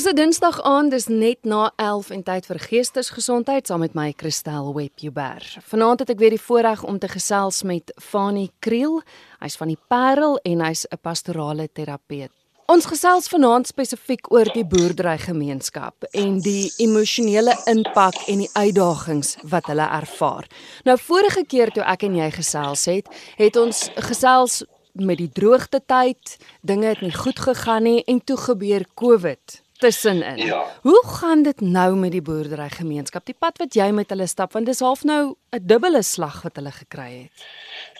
[0.00, 4.14] Dis 'n Dinsdag aand, dis net na 11 en tyd vir geestesgesondheid saam met my
[4.16, 5.44] Christel Webber.
[5.68, 9.02] Vanaand het ek weer die voorreg om te gesels met Fanie Kriel.
[9.40, 12.32] Hy's van die Parel en hy's 'n pastorale terapeut.
[12.66, 19.66] Ons gesels vanaand spesifiek oor die boerderygemeenskap en die emosionele impak en die uitdagings wat
[19.66, 20.46] hulle ervaar.
[20.84, 23.06] Nou vorige keer toe ek en jy gesels het,
[23.36, 28.36] het ons gesels met die droogte tyd, dinge het nie goed gegaan nie en toe
[28.36, 30.36] gebeur COVID tussenin.
[30.36, 30.62] Ja.
[30.82, 33.24] Hoe gaan dit nou met die boerderygemeenskap?
[33.26, 36.56] Die pad wat jy met hulle stap, want dis half nou 'n dubbele slag wat
[36.56, 37.44] hulle gekry het.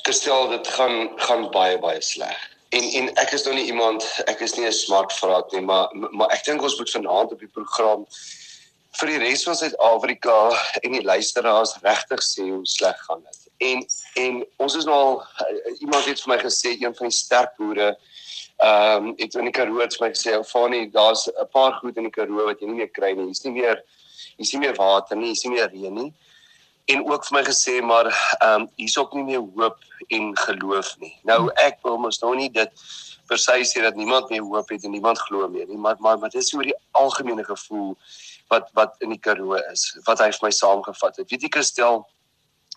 [0.06, 2.38] Gestel dit gaan gaan baie baie sleg.
[2.70, 5.88] En en ek is nou nie iemand, ek is nie 'n smart vraat nie, maar
[5.92, 8.06] maar ek dink ons moet vanaand op die program
[8.98, 10.36] vir die res van Suid-Afrika
[10.82, 13.38] en die luisteraars regtig sê hoe sleg gaan dit.
[13.70, 13.86] En
[14.24, 15.22] en ons is nou al
[15.78, 17.96] iemand het vir my gesê een van die sterk boere
[18.60, 22.02] Ehm um, het in die Karoo het my gesê, "Fanie, daar's 'n paar goed in
[22.02, 23.24] die Karoo wat jy nie meer kry nie.
[23.24, 23.82] Hier's nie meer
[24.36, 26.12] hier's nie meer water nie, hier's nie meer reën nie."
[26.84, 28.06] En ook vir my gesê, "Maar
[28.40, 32.36] ehm um, hier's ook nie meer hoop en geloof nie." Nou ek wil mos nou
[32.36, 32.70] nie dit
[33.26, 36.18] per se sê dat niemand meer hoop het en niemand glo meer nie, maar maar
[36.18, 37.96] maar dis oor die algemene gevoel
[38.48, 41.30] wat wat in die Karoo is, wat hy vir my saamgevat het.
[41.30, 42.06] Weet jy Christel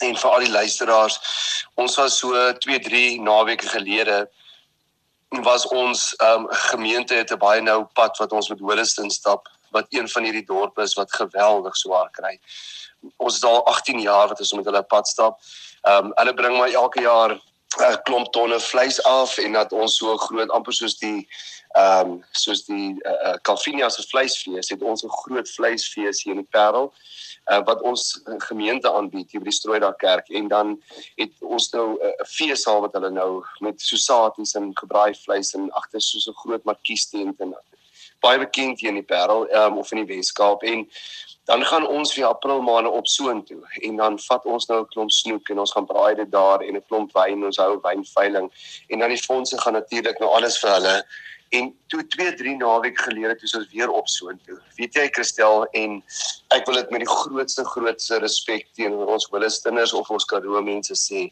[0.01, 1.19] en vir al die luisteraars,
[1.75, 4.29] ons was so 2, 3 naweke gelede
[5.41, 9.85] was ons um, gemeente het 'n baie nou pad wat ons met Holliston stap wat
[9.89, 12.39] een van hierdie dorpe is wat geweldig swaar kry.
[13.17, 15.39] Ons is al 18 jaar wat ons met hulle pad stap.
[15.81, 17.41] Ehm um, hulle bring my elke jaar 'n
[17.81, 21.27] uh, klomp tonne vleis af en dat ons so groot amper soos die
[21.73, 26.33] ehm um, soos die uh, uh, Calvinia se vleisfees het ons 'n groot vleisfees hier
[26.33, 26.93] in die Parel
[27.51, 30.81] uh, wat ons gemeente aanbied hier by die Strooidak kerk en dan
[31.15, 35.71] het ons nou 'n uh, feesaal wat hulle nou met sosaties en gebraai vleis en
[35.71, 37.55] agter soos 'n groot markies tent en
[38.23, 40.63] baie bekend hier in die Parel um, of in die Weskaap.
[40.63, 40.85] En
[41.49, 45.11] dan gaan ons vir April maande op soontoe en dan vat ons nou 'n klomp
[45.11, 48.51] snoek en ons gaan braai dit daar en 'n klomp wyn ons hou wynveiling.
[48.87, 51.05] En dan die fondse gaan natuurlik nou alles vir hulle
[51.53, 54.57] En toe 2 3 naweek gelede toe ons weer op soontoe.
[54.79, 55.99] Weet jy Christel en
[56.55, 60.97] ek wil dit met die grootste grootste respek teenoor ons Willistenners of ons Karoo mense
[60.97, 61.27] sê.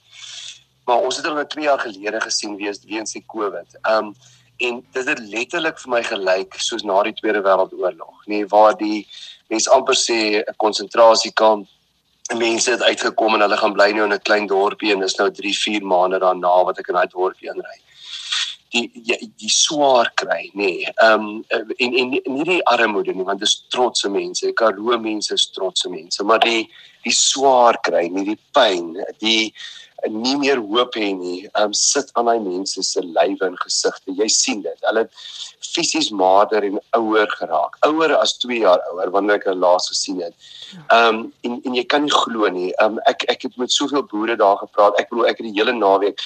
[0.85, 3.81] Maar ons het hulle 2 jaar gelede gesien wees weens die COVID.
[3.95, 4.13] Um
[4.61, 8.75] en dit het letterlik vir my gelyk soos na die Tweede Wêreldoorlog, nê, nee, waar
[8.77, 9.07] die
[9.49, 11.65] mense amper sê 'n konsentrasiekamp
[12.37, 15.31] mense het uitgekom en hulle gaan bly nou in 'n klein dorpie en dis nou
[15.31, 17.81] 3 4 maande daarna wat ek in daai dorpie inry
[18.71, 20.61] die die, die swaar kry nê.
[20.61, 20.93] Nee.
[21.03, 24.53] Ehm um, en en nie die armoede nie want dis trotse mense.
[24.53, 26.69] Karoo mense is trotse mense, maar die
[27.03, 29.51] die swaar kry, nie die pyn, die
[30.09, 31.45] nie meer hoop hê nie.
[31.51, 34.15] Ehm um, sit aan daai mense se lywe en gesigte.
[34.17, 34.87] Jy sien dit.
[34.87, 35.07] Hulle
[35.71, 37.77] fisies mader en ouer geraak.
[37.87, 40.33] Ouer as 2 jaar ouer wanneer ek hulle laas gesien het.
[40.79, 42.71] Ehm um, en en jy kan nie glo nie.
[42.79, 44.97] Ehm um, ek ek het met soveel boere daar gepraat.
[44.99, 46.25] Ek bedoel ek het die hele naweek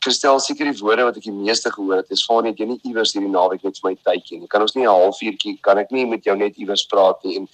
[0.00, 2.80] Kristel seker die woorde wat ek die meeste gehoor het is van net jy nie
[2.88, 4.48] iewers hierdie naweek net vir my tydjie nie.
[4.52, 7.48] Kan ons nie 'n halfuurtjie kan ek nie met jou net iewers praat nie en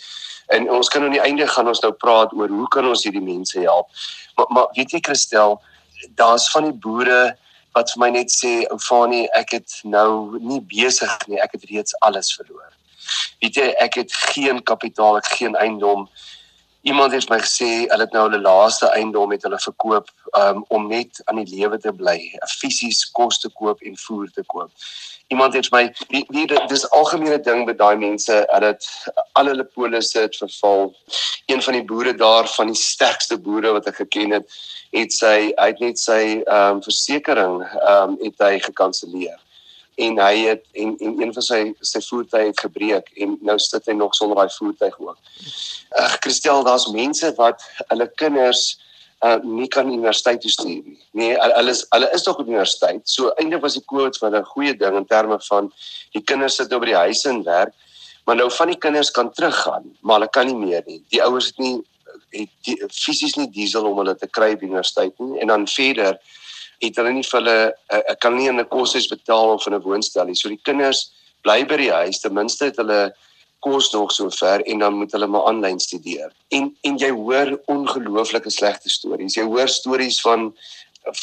[0.49, 3.25] en ons kan aan die einde gaan ons nou praat oor hoe kan ons hierdie
[3.25, 3.87] mense help.
[4.37, 5.61] Maar maar weet jy Kristel,
[6.17, 7.37] daar's van die boere
[7.75, 11.65] wat vir my net sê ou Fanie, ek het nou nie besig nie, ek het
[11.71, 12.73] reeds alles verloor.
[13.43, 16.09] Weet jy, ek het geen kapitaal, ek geen eiendom
[16.89, 20.09] iemand het my gesê hulle het nou hulle laaste eiendom met hulle verkoop
[20.41, 22.17] um, om net aan die lewe te bly,
[22.59, 24.71] fisies kos te koop en voer te koop.
[25.29, 28.87] Iemand het my wie, wie dis algemene ding met daai mense, hulle het
[29.37, 30.95] al hulle polisse het verval.
[31.53, 34.57] Een van die boere daar van die sterkste boere wat ek geken het,
[34.97, 39.37] het sy uit net sy ehm um, versekerings ehm um, het hy gekanselleer
[39.99, 41.61] en hy het en en een van sy
[41.93, 45.17] sy voertuie het gebreek en nou sit hy nog sonder daai voertuig ook.
[45.99, 48.79] Ag uh, Christel, daar's mense wat hulle kinders
[49.27, 50.99] uh nie kan universiteit toe stuur nie.
[51.19, 53.03] Nee, hulle is hulle is nog op universiteit.
[53.11, 55.73] So eintlik was die COVID vir 'n goeie ding in terme van
[56.15, 57.75] die kinders sit nou by die huis en werk,
[58.27, 61.03] maar nou van die kinders kan teruggaan, maar hulle kan nie meer nie.
[61.11, 61.83] Die ouers het nie
[62.31, 66.19] het fisies nie diesel om hulle te kry by universiteit nie en dan verder
[66.83, 67.59] het hulle nie vir hulle
[67.93, 70.35] uh, kan nie in 'n koshuis betaal of in 'n woonstel nie.
[70.35, 71.11] So die kinders
[71.43, 73.13] bly by die huis, ten minste het hulle
[73.61, 76.31] kos nog so ver en dan moet hulle maar aanlyn studeer.
[76.49, 79.35] En en jy hoor ongelooflike slegte stories.
[79.35, 80.53] Jy hoor stories van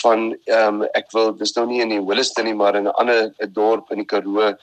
[0.01, 2.95] van ehm um, ek wil dis nou nie in die Williston nie maar in 'n
[3.01, 4.55] ander dorp in die Karoo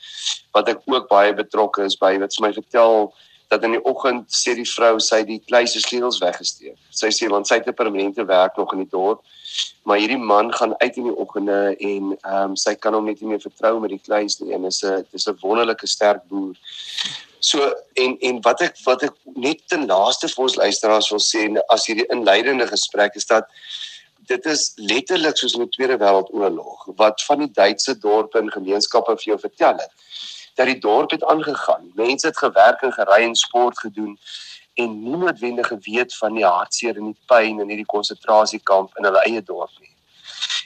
[0.53, 3.15] wat ek ook baie betrokke is by wat vir my vertel
[3.53, 6.79] dat in die oggend sê die vrou sy die kleise sleutels weggesteek.
[6.91, 9.21] Sy sê want sy het 'n permanente werk nog in die dorp
[9.83, 13.21] maar hierdie man gaan uit in die oggende en ehm um, sy kan hom net
[13.21, 16.57] nie meer vertrou met die kleins nie en is 'n dis 'n wonderlike sterk boer.
[17.41, 21.43] So en en wat ek wat ek net ten laaste vir ons luisteraars wil sê
[21.69, 23.49] as hierdie inleidende gesprek is dat
[24.27, 29.17] dit is letterlik soos in die Tweede Wêreldoorlog wat van die Duitse dorpe en gemeenskappe
[29.17, 29.93] vir jou vertel het
[30.55, 31.91] dat die dorp het aangegaan.
[31.95, 34.19] Mense het gewerk en gery en sport gedoen
[34.75, 39.25] en nie noodwendig geweet van die hartseer en die pyn in hierdie konsentrasiekamp in hulle
[39.29, 39.91] eie dorp nie.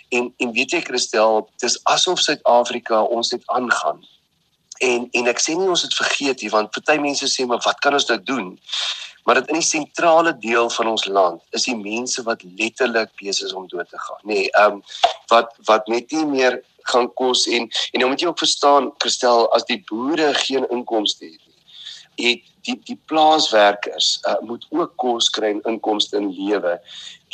[0.08, 4.04] En en weet jy Christel, dis asof Suid-Afrika ons net aangaan.
[4.84, 7.82] En en ek sê nie ons het vergeet nie want party mense sê maar wat
[7.82, 8.54] kan ons nou doen?
[9.26, 13.48] Maar dit in die sentrale deel van ons land is die mense wat letterlik besig
[13.48, 14.34] is om dood te gaan, nê.
[14.34, 14.82] Nee, ehm um,
[15.32, 16.60] wat wat net nie meer
[16.92, 21.24] gaan kos en en nou moet jy ook verstaan Christel as die boere geen inkomste
[21.24, 21.56] het nie
[22.16, 26.76] het die die plaaswerkers uh, moet ook kos kry en inkomste in lewe.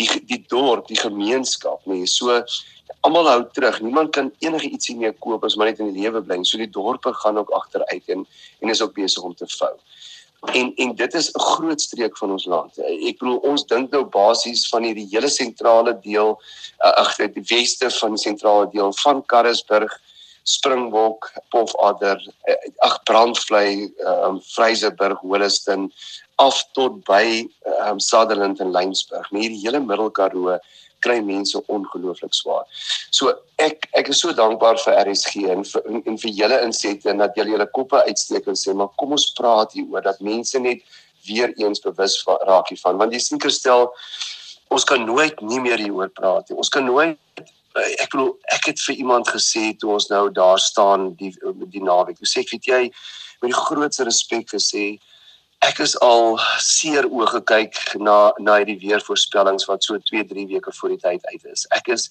[0.00, 2.42] Die die dorp die gemeenskap nê so
[3.00, 3.80] almal hou terug.
[3.80, 6.42] Niemand kan enige ietsie meer koop as maar net in die lewe bly.
[6.44, 8.26] So die dorpe gaan ook agteruit en
[8.60, 9.74] en is ook besig om te vou
[10.50, 12.78] en en dit is 'n groot streek van ons land.
[12.78, 16.40] Ek bedoel ons dink nou basies van hierdie hele sentrale deel
[16.84, 20.00] uh, ag die weste van die sentrale deel van Karrisburg,
[20.42, 22.18] Springbok, Pofadder,
[22.48, 25.92] uh, ag Brandvlei, um, Vryseburg, Holliston
[26.36, 27.46] af tot by
[27.86, 29.30] um, Sutherland en Lensburg.
[29.30, 30.58] Maar hierdie hele Middelkaroo
[31.04, 32.66] kry mense ongelooflik swaar.
[33.10, 37.10] So ek ek is so dankbaar vir RSG en vir en, en vir julle insette
[37.10, 40.58] en dat julle julle koppe uitsteek en sê maar kom ons praat hieroor dat mense
[40.58, 40.84] net
[41.26, 42.18] weer eens bewus
[42.48, 43.90] raak hiervan want jy sien Christel
[44.72, 46.58] ons kan nooit nie meer hieroor praat nie.
[46.58, 47.18] Ons kan nooit
[47.74, 51.32] ek bedoel ek het vir iemand gesê toe ons nou daar staan die
[51.72, 52.20] die naweek.
[52.20, 52.82] Hoe sê ek weet jy
[53.42, 54.98] met die grootste respek gesê
[55.62, 60.74] ek is al seer oë gekyk na na hierdie weervoorspellings wat so 2, 3 weke
[60.78, 61.66] voor die tyd uit is.
[61.76, 62.08] Ek is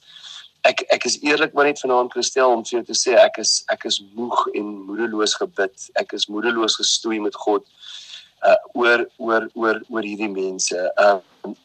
[0.67, 3.61] ek ek is eerlik maar net vanaand gestel om vir jou te sê ek is
[3.73, 5.89] ek is moeg en moedeloos gebid.
[5.99, 7.67] Ek is moedeloos gestoei met God
[8.47, 10.77] uh oor oor oor oor hierdie mense.
[10.97, 11.19] Uh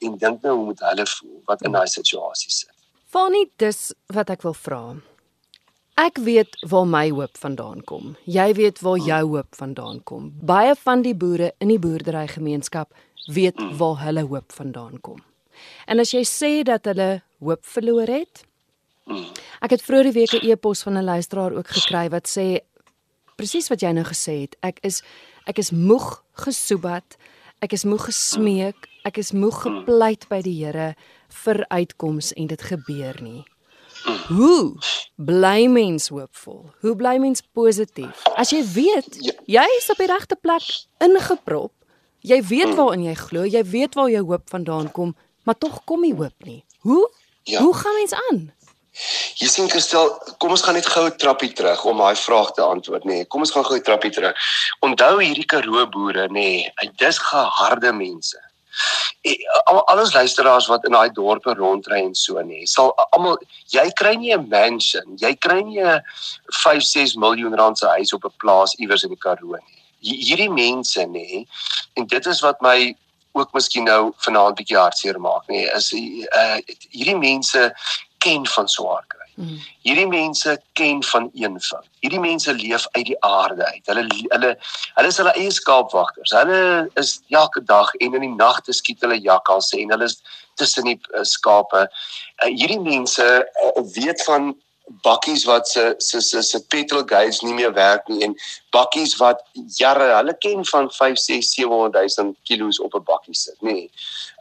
[0.05, 2.73] en dink nou hoe moet hulle voel wat in daai situasie sit.
[3.13, 4.81] Fanny, dis wat ek wil vra.
[5.97, 8.11] Ek weet waar my hoop vandaan kom.
[8.29, 10.27] Jy weet waar jou hoop vandaan kom.
[10.45, 12.93] Baie van die boere in die boerderygemeenskap
[13.33, 15.23] weet waar hulle hoop vandaan kom.
[15.89, 18.45] En as jy sê dat hulle hoop verloor het,
[19.65, 22.61] ek het vroeër die week 'n e-pos van 'n luisteraar ook gekry wat sê
[23.37, 24.57] presies wat jy nou gesê het.
[24.61, 25.03] Ek is
[25.47, 27.17] ek is moeg gesoebat.
[27.63, 28.77] Ek is moeg gesmeek.
[29.05, 30.95] Ek is moeg gepleit by die Here
[31.29, 33.45] vir uitkoms en dit gebeur nie.
[34.27, 34.75] Hoe
[35.15, 36.65] bly mens hoopvol?
[36.81, 38.25] Hoe bly mens positief?
[38.35, 39.35] As jy weet ja.
[39.47, 40.67] jy is op die regte plek
[41.05, 41.71] ingeprop,
[42.27, 45.13] jy weet waarin jy glo, jy weet waar jou hoop vandaan kom,
[45.47, 46.65] maar tog kom nie hoop nie.
[46.83, 47.05] Hoe?
[47.47, 47.63] Ja.
[47.63, 48.41] Hoe gaan mens aan?
[49.39, 50.11] Jy sien Kristel,
[50.43, 53.23] kom ons gaan net gou 'n trappie terug om daai vraag te antwoord nê.
[53.23, 54.35] Nee, kom ons gaan gou 'n trappie terug.
[54.81, 58.46] Onthou hierdie Karoo boere nê, nee, dis geharde mense
[59.65, 63.39] al alles luisteraars wat in daai dorpe rondry en so nê sal almal
[63.75, 66.03] jy kry nie 'n mansion jy kry nie 'n
[66.63, 69.83] 5 6 miljoen rand se huis op 'n plaas iewers in die Karoo nie.
[70.01, 71.47] Hierdie mense nê
[71.97, 72.95] en dit is wat my
[73.33, 76.59] ook miskien nou vanaand bietjie hartseer maak nê is uh,
[76.91, 77.73] hierdie mense
[78.19, 79.59] ken van swaar kry Mm.
[79.85, 81.89] Hierdie mense ken van eenvoud.
[82.01, 83.83] Hierdie mense leef uit die aarde uit.
[83.85, 84.53] Hulle hulle
[84.97, 86.33] hulle is hulle eie skaapwagters.
[86.33, 86.61] Hulle
[86.97, 90.23] is elke dag en in die nagte skiet hulle jakkalse en hulle is
[90.57, 91.85] tussen die uh, skape.
[91.85, 94.55] Uh, hierdie mense uh, weet van
[95.05, 98.37] bakkies wat se se se se petrol gauge nie meer werk nie en
[98.73, 99.43] bakkies wat
[99.77, 103.73] jare hulle ken van 5 6 700 000 kilos op 'n bakkie sit nê.
[103.73, 103.91] Nee.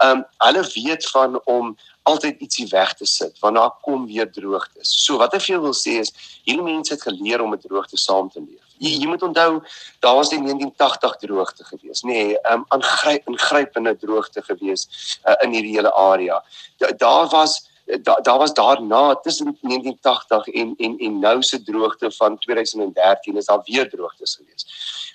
[0.03, 4.29] Ehm um, hulle weet van om altyd ietsie weg te sit want daar kom weer
[4.31, 4.91] droogtes.
[5.05, 6.13] So wat ek vir jou wil sê is
[6.45, 8.61] hierdie mense het geleer om met droogte saam te leef.
[8.77, 9.61] Jy, jy moet onthou
[10.03, 14.85] daar was die 1980 droogte gewees, nê, nee, um, aangryp ingrypende droogte gewees
[15.23, 16.41] uh, in hierdie hele area.
[16.81, 22.11] Da, daar was daar daar was daarna tussen 1980 en en en nou se droogte
[22.11, 24.65] van 2013 is daar weer droogtes gewees.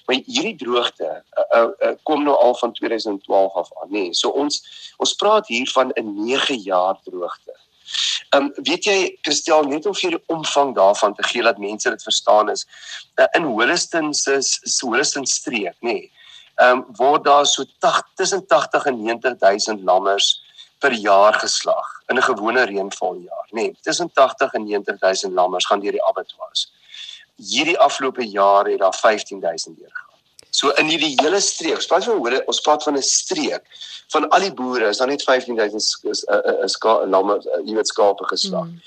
[0.06, 1.24] Maar hierdie droogte
[1.54, 3.92] uh, uh, uh, kom nou al van 2012 af aan, nê.
[3.92, 4.14] Nee.
[4.14, 4.62] So ons
[4.96, 7.58] ons praat hier van 'n 9 jaar droogte.
[8.28, 11.90] Ehm um, weet jy Christel net om vir die omvang daarvan te gee dat mense
[11.90, 12.66] dit verstaan is
[13.16, 14.38] uh, in Holliston se
[14.80, 15.92] Holliston streek, nê.
[15.92, 16.12] Nee,
[16.54, 20.49] ehm um, word daar so 80 tussen 80 en 90 000 lammers
[20.80, 23.62] per jaar geslag in 'n gewone reënvaljaar, nê.
[23.62, 26.72] Nee, tussen 80 en 90 000 lammers gaan deur die abattoirs.
[27.36, 30.09] Hierdie afgelope jaar het daar 15 000 deurgegaan.
[30.50, 33.64] So in hierdie hele streek, ons praat van hoe ons praat van 'n streek
[34.10, 36.24] van al die boere is daar net 15000 is 'n is, is,
[36.64, 38.66] is lamme jy weet skape geslag.
[38.66, 38.80] Mm.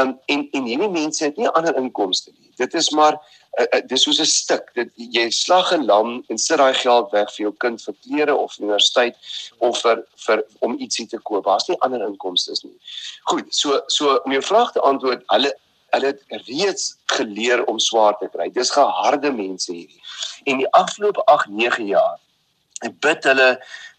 [0.00, 2.52] Um en en hierdie mense het nie ander inkomste nie.
[2.56, 3.18] Dit is maar
[3.60, 4.70] uh, uh, dis soos 'n stuk.
[4.74, 8.36] Dit jy slag 'n lam en sit daai geld weg vir jou kind vir klere
[8.36, 9.16] of universiteit
[9.58, 11.44] of vir vir om ietsie te koop.
[11.44, 12.78] Daar's nie ander inkomste nie.
[13.22, 15.56] Goed, so so om jou vraag te antwoord, hulle
[15.92, 18.48] hulle het reeds geleer om swaar te kry.
[18.52, 20.02] Dis geharde mense hierdie.
[20.48, 22.18] En die afgelope 8, 9 jaar
[23.04, 23.48] bid hulle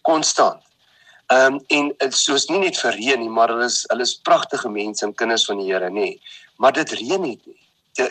[0.01, 0.61] konstant.
[1.31, 4.69] Ehm um, en soos nie net vir reën nie, maar hulle is hulle is pragtige
[4.69, 6.17] mense en kinders van die Here, nê.
[6.59, 7.59] Maar dit reën nie nie.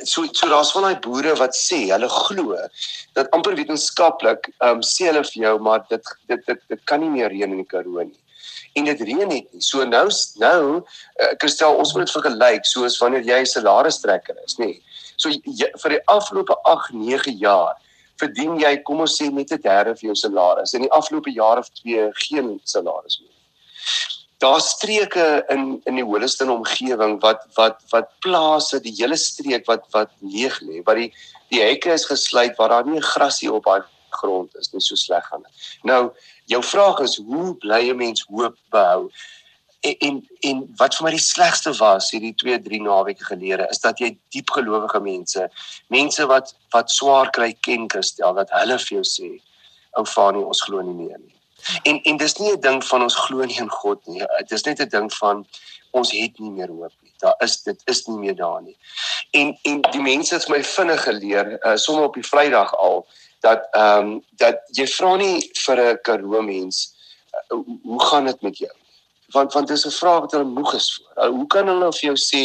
[0.09, 2.57] So so daar's van daai boere wat sê hulle glo
[3.19, 7.03] dat amper wetenskaplik ehm um, sê hulle vir jou maar dit dit dit, dit kan
[7.05, 8.22] nie meer reën in die Karoo nie.
[8.73, 9.61] En dit reën net nie.
[9.61, 10.09] So nou
[10.41, 14.81] nou uh, Christel ons moet dit vergelyk soos wanneer jy 'n salaris-trekker is, nê.
[15.17, 17.77] So jy, vir die afgelope 8, 9 jaar
[18.23, 21.59] verdien jy kom ons sê net 'n derde van jou salaris in die afgelope jaar
[21.59, 23.39] of twee geen salaris meer.
[24.39, 29.85] Daar streke in in die Holliston omgewing wat wat wat plase die hele streek wat
[29.91, 31.13] wat leeg lê wat die
[31.51, 34.95] die hekke is gesluit waar daar nie 'n grasie op daai grond is nie so
[34.95, 35.53] sleg gaan dit.
[35.83, 36.13] Nou
[36.47, 39.11] jou vraag is hoe bly 'n mens hoop behou?
[39.83, 43.81] en en en wat vir my die slegste was hierdie 2 3 naweke gelede is
[43.83, 45.49] dat jy diep gelowige mense
[45.87, 49.31] mense wat wat swaar kry ken kristel dat hulle vir jou sê
[49.99, 51.35] ou Fanie ons glo nie meer nie.
[51.89, 54.23] En en dis nie 'n ding van ons glo nie in God nie.
[54.39, 55.47] Dit is net 'n ding van
[55.91, 57.13] ons het nie meer hoop nie.
[57.19, 58.77] Daar is dit is nie meer daar nie.
[59.31, 63.07] En en die mense het my vinnig geleer uh, sommer op die Vrydag al
[63.43, 66.87] dat ehm um, dat jy vra nie vir 'n karoo mens
[67.53, 68.73] uh, hoe gaan dit met jou
[69.33, 71.27] want want dis 'n vraag wat hulle moeg is voor.
[71.27, 72.43] Hoe kan hulle vir jou sê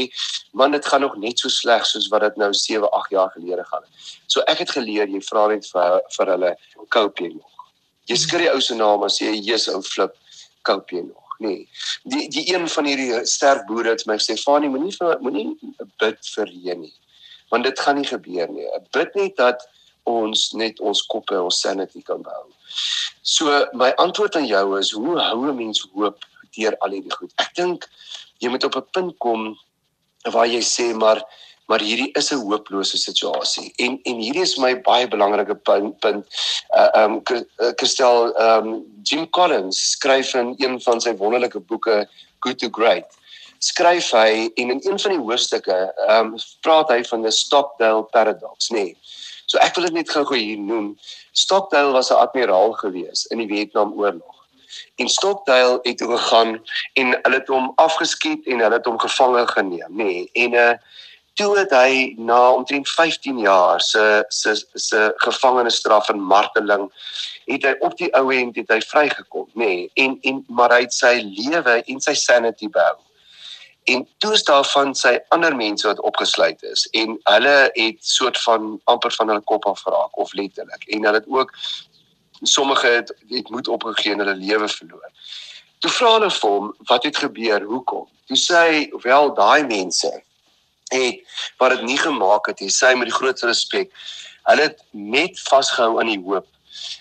[0.51, 3.63] man dit gaan nog net so sleg soos wat dit nou 7, 8 jaar gelede
[3.63, 3.91] gaan het.
[4.25, 6.57] So ek het geleer jy vra net vir vir hulle
[6.89, 7.51] koop jy nog.
[8.05, 10.15] Jy skree ou se naam as jy Jesus ou flip
[10.61, 11.23] koop jy nog.
[11.39, 11.69] Nee.
[12.03, 15.57] Die die een van hierdie sterk boere het my sê Fanie moenie moenie
[15.99, 16.93] bid vir reën nie.
[17.49, 18.67] Want dit gaan nie gebeur nie.
[18.91, 19.67] Bid net dat
[20.07, 22.47] ons net ons koppe ons sanity kan behou.
[23.21, 26.23] So my antwoord aan jou is hoe hou 'n mens hoop
[26.55, 27.31] deur al hierdie goed.
[27.37, 27.87] Ek dink
[28.39, 29.57] jy moet op 'n punt kom
[30.31, 31.21] waar jy sê maar
[31.67, 33.73] maar hierdie is 'n hopelose situasie.
[33.77, 36.25] En en hierdie is my baie belangrike punt punt.
[36.71, 37.21] Uh um
[37.75, 42.07] Christel um Jim Collins skryf in een van sy wonderlike boeke
[42.39, 43.05] Good to Great.
[43.59, 48.69] Skryf hy en in een van die hoofstukke um praat hy van die Stockdale paradox,
[48.69, 48.83] nê.
[48.83, 48.97] Nee.
[49.47, 50.97] So ek wil dit net gou-gou hier noem.
[51.31, 54.37] Stockdale was 'n admiraal gewees in die Vietnamoorlog
[54.95, 56.63] en Stockdale het toe gegaan
[56.93, 60.29] en hulle het hom afgeskiet en hulle het hom gevange geneem nê nee.
[60.33, 60.71] en uh
[61.37, 66.87] toe het hy na omtrent 15 jaar se se se gevangenisstraf en marteling
[67.45, 69.91] het hy op die ou end het hy vrygekom nê nee.
[69.93, 72.97] en en maar hy het sy lewe en sy sanity behou
[73.87, 78.39] en toe is daar van sy ander mense wat opgesluit is en hulle het soort
[78.43, 81.53] van amper van hulle kop af geraak of letterlik en hulle het ook
[82.41, 85.09] sommige het het moet opgegee en hulle lewe verloor.
[85.79, 88.05] Toe vra hulle vir hom wat het gebeur, hoekom?
[88.27, 90.11] Toe sê hy wel daai mense
[90.91, 91.23] het
[91.59, 93.91] wat dit nie gemaak het nie, sê met die grootste respek.
[94.47, 96.47] Hulle het net vasgehou aan die hoop.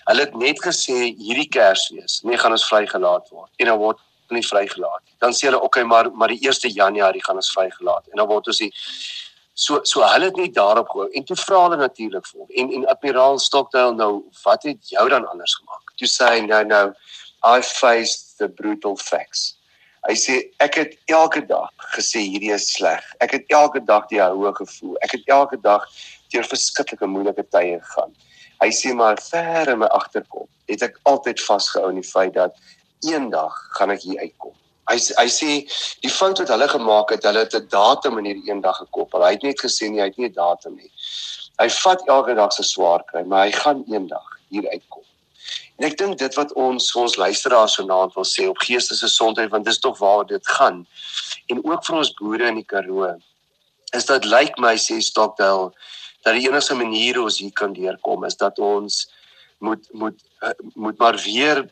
[0.09, 4.01] Hulle het net gesê hierdie Kersfees, nee gaan ons vrygelaat word en dan word
[4.35, 5.15] nie vrygelaat nie.
[5.23, 8.47] Dan sê hulle okay, maar maar die 1 Januarie gaan ons vrygelaat en dan word
[8.47, 8.73] ons die
[9.57, 12.49] So so hulle het net daarop gehou en toe vra hulle natuurlik vir hom.
[12.61, 14.11] En en Admiraal Stockdale nou,
[14.43, 15.95] wat het jou dan anders gemaak?
[15.97, 16.83] Toe sê hy nou nou
[17.43, 19.55] I faced the brutal facts.
[20.05, 23.01] Hy sê ek het elke dag gesê hierdie is sleg.
[23.19, 24.93] Ek het elke dag die hoë gevoel.
[25.01, 25.89] Ek het elke dag
[26.29, 28.13] deur verskriklike moeilike tye gegaan.
[28.61, 32.53] Hy sê maar ver in my agterkop het ek altyd vasgehou aan die feit dat
[33.05, 34.53] eendag gaan ek hier uitkom.
[34.87, 35.49] Hy hy sê
[36.03, 39.23] die fout wat hulle gemaak het, hulle het 'n datum in hierdie eendag gekoppel.
[39.23, 40.91] Hy het net gesê nie, hy het nie 'n datum nie.
[41.59, 45.03] Hy vat elke dag se swaar kry, maar hy gaan eendag hier uitkom.
[45.77, 49.79] En ek dink dit wat ons ons luisteraars vanaand wil sê op geestesgesondheid want dis
[49.79, 50.85] tog waar dit gaan.
[51.47, 53.15] En ook vir ons boere in die Karoo
[53.95, 55.71] is dat lyk like my sê Stockdale
[56.25, 59.05] dat die enigste manier hoe ons hier kan deurkom is dat ons
[59.57, 61.69] moet moet uh, moet maar weer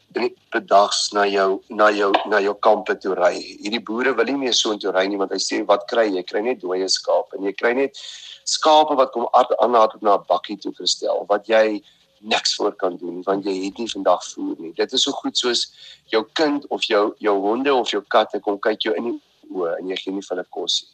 [0.49, 3.35] bedags na jou na jou na jou kampe toe ry.
[3.61, 6.23] Hierdie boere wil nie meer so intoe ry nie want hy sê wat kry jy?
[6.25, 7.99] Kry net dooie skape en jy kry net
[8.45, 11.81] skape wat kom aanhaat op na 'n bakkie toe gestel wat jy
[12.19, 14.73] niks voor kan doen want jy het nie vandag voer nie.
[14.73, 15.69] Dit is so goed soos
[16.09, 19.21] jou kind of jou jou honde of jou katte kom kyk jou in die
[19.53, 20.93] oë en jy gee nie vir hulle kos nie.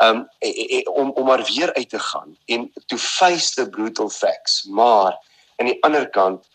[0.00, 0.24] Um
[0.94, 5.20] om om maar weer uit te gaan en to face the brutal facts, maar
[5.56, 6.48] aan die ander kant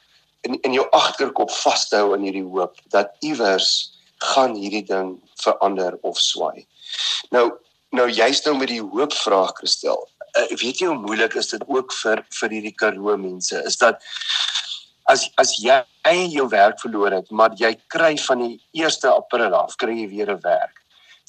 [0.47, 3.71] in in jou agterkop vashou aan hierdie hoop dat iewers
[4.33, 6.65] gaan hierdie ding verander of swaai.
[7.35, 7.51] Nou
[7.95, 10.07] nou jy's nou met die hoop vraag gestel.
[10.37, 13.63] Uh, weet jy hoe moeilik is dit ook vir vir hierdie Karoo mense?
[13.65, 14.03] Is dat
[15.09, 15.81] as as jy
[16.29, 20.31] jou werk verloor het, maar jy kry van die 1 April af kry jy weer
[20.35, 20.79] 'n werk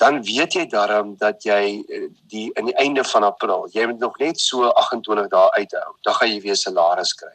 [0.01, 4.01] dan weet jy daarom dat jy eh, die in die einde van April, jy moet
[4.01, 7.35] nog net so 28 dae uithou, dan gaan jy weer salaris kry.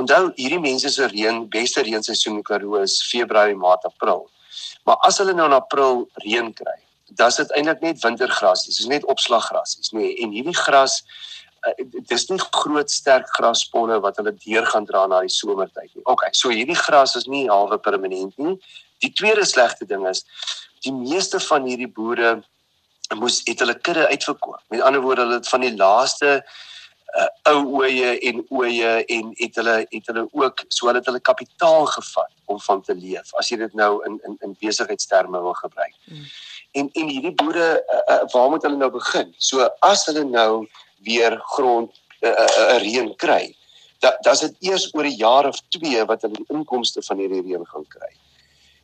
[0.00, 4.24] Onthou, hierdie mense se reën, beste reenseisoen in Karoo is Februarie, Maart, April.
[4.88, 6.78] Maar as hulle nou in April reën kry,
[7.18, 10.00] dan is dit eintlik net wintergras, dit is net opslaggrasies, nê.
[10.00, 11.00] Nee, en hierdie gras
[11.68, 11.74] uh,
[12.08, 16.04] dis nie groot sterk grasponne wat hulle deur gaan dra na die somertyd nie.
[16.10, 18.56] OK, so hierdie gras is nie halwe permanent nie.
[19.04, 20.24] Die tweede slegte ding is
[20.86, 22.38] die meeste van hierdie boere
[23.18, 24.62] moes het hulle kudde uitverkoop.
[24.72, 26.40] Met ander woorde, hulle het van die laaste
[27.18, 31.20] uh, ou oeye en oeye en het hulle het hulle ook so hulle het hulle
[31.20, 33.34] kapitaal gevat om van te leef.
[33.40, 35.94] As jy dit nou in in in besigheidsterme wil gebruik.
[36.04, 36.24] Mm.
[36.80, 39.34] En en hierdie boere uh, uh, waar moet hulle nou begin?
[39.38, 40.66] So as hulle nou
[41.04, 41.90] weer grond
[42.22, 43.56] 'n uh, uh, reën kry,
[44.00, 47.18] dan dan is dit eers oor 'n jaar of 2 wat hulle die inkomste van
[47.18, 48.12] hierdie reën gaan kry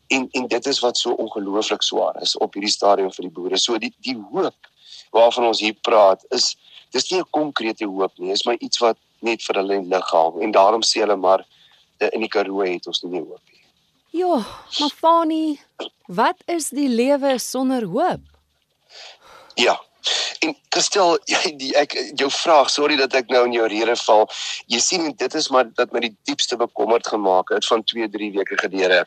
[0.08, 3.58] en en dit is wat so ongelooflik swaar is op hierdie stadium vir die boere.
[3.61, 4.70] So die die hoop
[5.16, 6.54] waarvan ons hier praat is
[6.92, 10.42] dis nie 'n konkrete hoop nie, is maar iets wat net vir hulle lig hang
[10.42, 11.45] en daarom sê hulle maar
[12.12, 13.64] in die Karoo het ons nie hoop nie.
[14.11, 14.45] Ja,
[14.80, 15.61] maar Fani,
[16.07, 18.21] wat is die lewe sonder hoop?
[19.54, 19.80] Ja,
[20.38, 24.26] En Kristel, jy die ek jou vraag, sorry dat ek nou in jou rede val.
[24.71, 28.30] Jy sien dit is maar dat my die diepste bekommerd gemaak het van 2, 3
[28.38, 29.04] weke gelede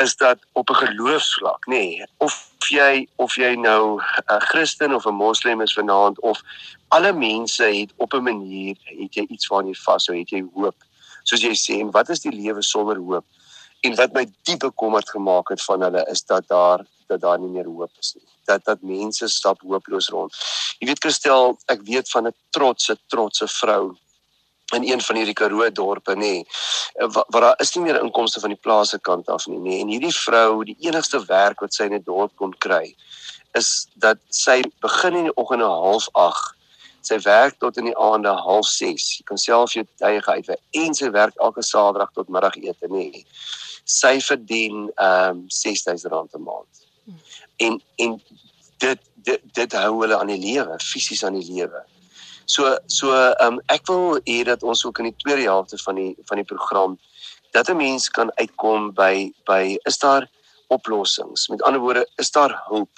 [0.00, 2.34] is dat op 'n geloofsvlak, nê, nee, of
[2.70, 6.40] jy of jy nou 'n Christen of 'n Moslem is vanaand of
[6.88, 10.76] alle mense het op 'n manier het jy iets waaraan jy vashou, het jy hoop.
[11.22, 13.24] Soos jy sê, en wat is die lewe sonder hoop?
[13.80, 17.48] En wat my diep bekommerd gemaak het van hulle is dat daar dat daar nie
[17.48, 20.36] meer hoop is nie dat dat mense stap hooploos rond.
[20.78, 23.96] Jy weet Christel, ek weet van 'n trotse trotse vrou
[24.72, 26.44] in een van hierdie Karoo dorpe nê
[27.14, 30.14] waar daar is nie meer inkomste van die plase kant af nie nê en hierdie
[30.14, 32.94] vrou die enigste werk wat sy in 'n dorp kon kry
[33.58, 36.58] is dat sy begin in die oggend om 08:30
[37.00, 41.10] sy werk tot in die aande 06:30 jy kan self jou tye uitwerk en sy
[41.14, 43.24] werk elke saterdag tot middagete nê.
[43.84, 46.84] Sy verdien ehm um, R6000 'n maand.
[47.56, 48.20] En en
[48.78, 51.84] dit dit dit hou hulle aan die lewe, fisies aan die lewe.
[52.50, 53.12] So so
[53.44, 56.48] um, ek wil hê dat ons ook in die tweede helfte van die van die
[56.52, 56.98] program
[57.56, 60.28] dat 'n mens kan uitkom by by is daar
[60.68, 61.48] oplossings.
[61.48, 62.90] Met ander woorde, is daar hulp?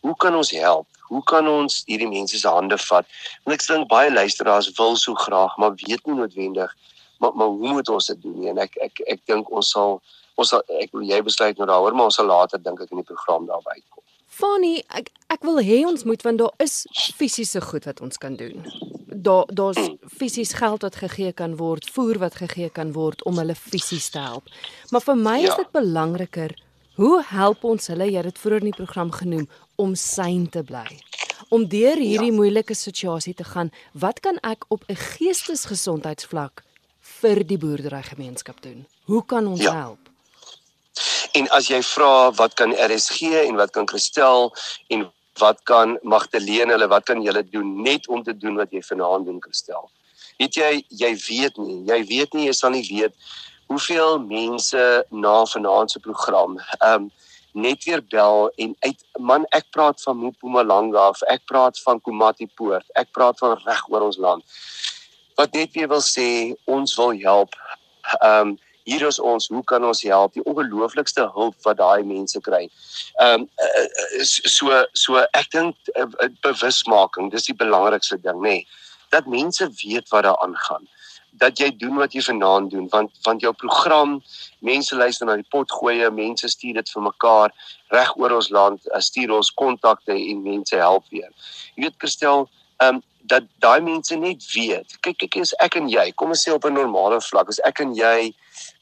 [0.00, 0.86] Hoe kan ons help?
[1.10, 3.06] Hoe kan ons hierdie mense se hande vat?
[3.44, 6.74] Want ek dink baie luisteraars wil so graag, maar weet nie noodwendig
[7.18, 8.48] maar maar hoe moet ons dit doen nie?
[8.48, 10.00] En ek ek ek dink ons sal
[10.36, 13.08] ons sal ek jy besluit nou daaroor, maar ons sal later dink ek in die
[13.08, 14.02] program daarby uitkom.
[14.36, 16.82] Fanny, ek ek wil hê ons moet want daar is
[17.16, 18.66] fisiese goed wat ons kan doen.
[19.06, 19.80] Daar daar's
[20.12, 24.20] fisies geld wat gegee kan word, voer wat gegee kan word om hulle fisies te
[24.20, 24.50] help.
[24.92, 25.48] Maar vir my ja.
[25.48, 26.52] is dit belangriker
[27.00, 29.46] hoe help ons hulle, jy het dit vroeër in die program genoem,
[29.80, 30.86] om syn te bly.
[31.52, 32.36] Om deur hierdie ja.
[32.36, 36.64] moeilike situasie te gaan, wat kan ek op 'n geestesgesondheidsvlak
[37.20, 38.84] vir die boerderygemeenskap doen?
[39.04, 39.72] Hoe kan ons ja.
[39.72, 40.05] help?
[41.36, 44.52] En as jy vra wat kan RSG en wat kan Christel
[44.94, 45.04] en
[45.40, 49.28] wat kan Magdalene hulle wat kan julle doen net om te doen wat jy vanaand
[49.28, 49.90] doen Christel.
[50.40, 50.70] Weet jy
[51.02, 53.12] jy weet nie, jy weet nie jy sal nie weet
[53.68, 57.10] hoeveel mense na vanaand se program ehm um,
[57.56, 62.44] net weer bel en uit man ek praat van Mpumalanga of ek praat van Komati
[62.52, 64.44] Poort, ek praat van reg oor ons land.
[65.40, 67.56] Wat net weer wil sê ons wil help.
[68.20, 68.54] Ehm um,
[68.86, 70.34] hier is ons, hoe kan ons help?
[70.38, 72.64] Die ongelooflikste hulp wat daai mense kry.
[73.22, 73.48] Ehm um,
[74.22, 76.06] so so ek dink uh,
[76.46, 78.58] bewusmaking, dis die belangrikste ding, nê.
[78.62, 80.86] Nee, dat mense weet wat daar aangaan
[81.36, 84.16] dat jy doen wat jy vanaand doen want want jou program
[84.64, 87.52] mense luister na die pot gooi mense stuur dit vir mekaar
[87.94, 91.28] reg oor ons land stuur ons kontakte en mense help weer
[91.74, 95.88] jy weet Christel ehm um, dat daai mense net weet kyk kyk is ek en
[95.90, 98.34] jy kom ons sê op 'n normale vlak is ek en jy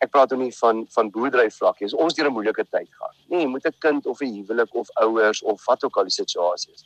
[0.05, 1.91] ek praat nou nie van van boerdery vlak nie.
[1.95, 3.15] Ons deur 'n moeilike tyd gaan.
[3.29, 6.73] Nee, moet 'n kind of 'n huwelik of ouers of wat ook al die situasie
[6.75, 6.85] is.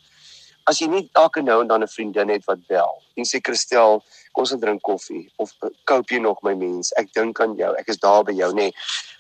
[0.67, 4.03] As jy net elke nou en dan 'n vriendin het wat bel en sê Christel,
[4.33, 5.53] kom ons drink koffie of
[5.85, 6.93] koop jy nog my mens?
[6.93, 7.75] Ek dink aan jou.
[7.79, 8.55] Ek is daar by jou, nê.
[8.55, 8.73] Nee,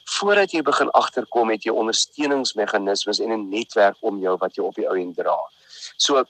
[0.04, 4.74] voordat jy begin agterkom het jy ondersteuningsmeganismes en 'n netwerk om jou wat jy op
[4.74, 5.38] die ou end dra.
[5.96, 6.24] So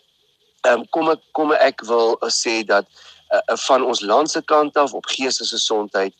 [0.67, 2.87] ehm um, kom ek kom ek wil sê dat
[3.31, 6.15] uh, van ons land se kant af op geestesgesondheid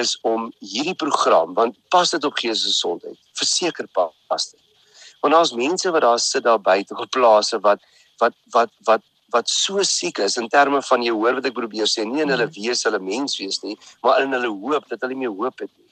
[0.00, 4.60] is om hierdie program want pas dit op geestesgesondheid verseker pas dit
[5.20, 7.80] want daar's mense wat daar sit daar buite op plase wat
[8.18, 9.02] wat wat wat
[9.34, 12.34] wat so siek is in terme van jy hoor wat ek probeer sê nie in
[12.34, 12.58] hulle mhm.
[12.58, 15.70] wees hulle mens wees nie maar in hulle hoop dat hulle nie meer hoop het
[15.70, 15.83] nie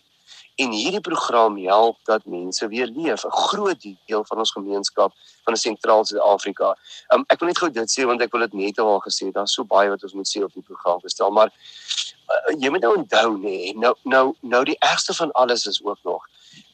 [0.56, 5.12] en hierdie program help dat mense weer leef 'n groot deel van ons gemeenskap
[5.44, 6.76] van sentraal Suid-Afrika.
[7.14, 9.54] Um, ek wil net gou dit sê want ek wil dit net al gesê daar's
[9.54, 12.96] so baie wat ons moet sê op die program gestel maar uh, jy moet nou
[12.96, 16.28] onthou nê nou nou nou die ergste van alles is ook nog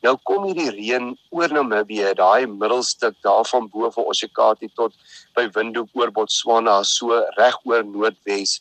[0.07, 4.95] Nou kom hierdie reën oor Namibië, daai middelstuk daarvan bo van Oshikati tot
[5.39, 8.59] by Windhoek oor Botswana, so reg oor Noordwes.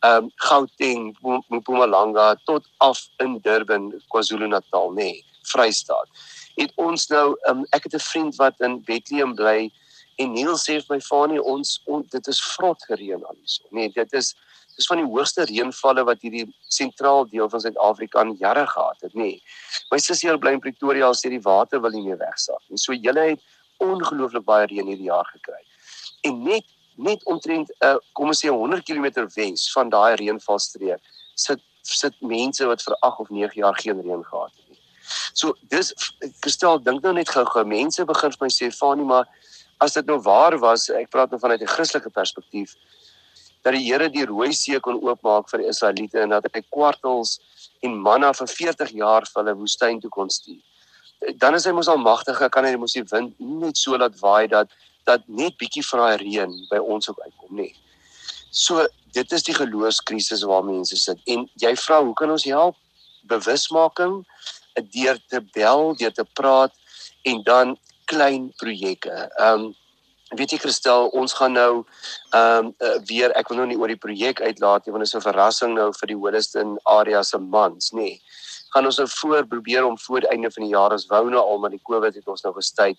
[0.00, 1.16] Ehm um, Gauteng,
[1.50, 6.08] Mpumalanga tot af in Durban, KwaZulu-Natal, nê, nee, Vrystaat.
[6.54, 9.70] Het ons nou um, ek het 'n vriend wat in Bethlehem bly
[10.18, 13.64] en Neil sê vir my Fanie ons on, dit is vrot gereën al hierso.
[13.70, 14.34] Nee, dit is
[14.76, 19.14] dis van die hoogste reënvalle wat hierdie sentraal deel van Suid-Afrika in jare gehad het,
[19.14, 19.34] nê.
[19.34, 19.42] Nee.
[19.90, 22.78] My sussie bly in Pretoria, sê die water wil nie meer wegsak nie.
[22.78, 23.40] So julle het
[23.82, 25.62] ongelooflik baie reën hierdie jaar gekry.
[26.22, 26.66] En net
[26.98, 31.00] net omtrent 'n uh, kom ons sê 100 km wes van daai reënvalstreek
[31.34, 34.80] sit sit mense wat vir 8 of 9 jaar geen reën gehad het nie.
[35.32, 35.94] So dis
[36.40, 39.26] Kristel dink nou net gou-gou mense begin vir my sê Fanie maar
[39.80, 42.74] as dit nou waar was ek praat nou vanuit 'n Christelike perspektief
[43.62, 47.38] dat die Here die Rooi See kon oopmaak vir die Israeliete en dat hy kwartels
[47.82, 50.62] en manna vir 40 jaar vir hulle woestyn toe kon stuur.
[51.36, 54.70] Dan is hy mos almagtig, kan hy mos die wind net so laat waai dat
[55.08, 57.72] dat net bietjie van daai reën by ons ook uitkom, nê.
[58.50, 62.76] So dit is die geloofskrisis waar mense sit en jy vra hoe kan ons help?
[63.28, 64.22] Bewusmaking,
[64.94, 66.74] deur te bel, deur te praat
[67.28, 67.76] en dan
[68.08, 69.28] klein projekte.
[69.36, 69.74] Ehm um,
[70.36, 71.72] weet jy Christel, ons gaan nou
[72.36, 75.08] ehm um, uh, weer ek wil nou nie oor die projek uitlaat nie want dit
[75.08, 78.00] is 'n verrassing nou vir die Holliston area se mans, nê.
[78.00, 78.20] Nee.
[78.74, 81.40] Gaan ons nou voor probeer om voor die einde van die jaar as wou nou
[81.40, 82.98] al maar die Covid het ons nou gestyd,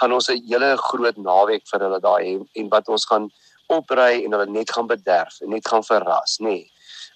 [0.00, 3.30] gaan ons 'n hele groot naweek vir hulle daai hê en wat ons gaan
[3.68, 6.48] opry en hulle net gaan bederf en net gaan verras, nê.
[6.48, 6.70] Nee.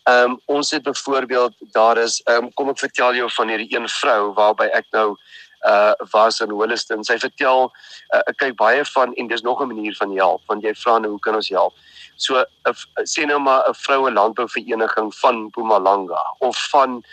[0.09, 3.77] Ehm um, ons het byvoorbeeld daar is ehm um, kom ek vertel jou van hierdie
[3.77, 5.17] een vrou waarby ek nou
[5.69, 7.05] uh was in Holliston.
[7.05, 7.69] Sy vertel
[8.15, 10.99] uh, ek kyk baie van en dis nog 'n manier van help want jy vra
[10.99, 11.75] nou hoe kan ons help?
[12.17, 12.73] So uh,
[13.05, 17.05] sê nou maar 'n vroue landbouvereniging van Mpumalanga of van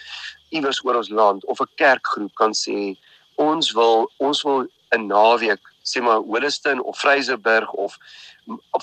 [0.50, 2.96] iewers oor ons land of 'n kerkgroep kan sê
[3.36, 7.98] ons wil ons wil 'n naweek sê maar Holliston of Vryseburg of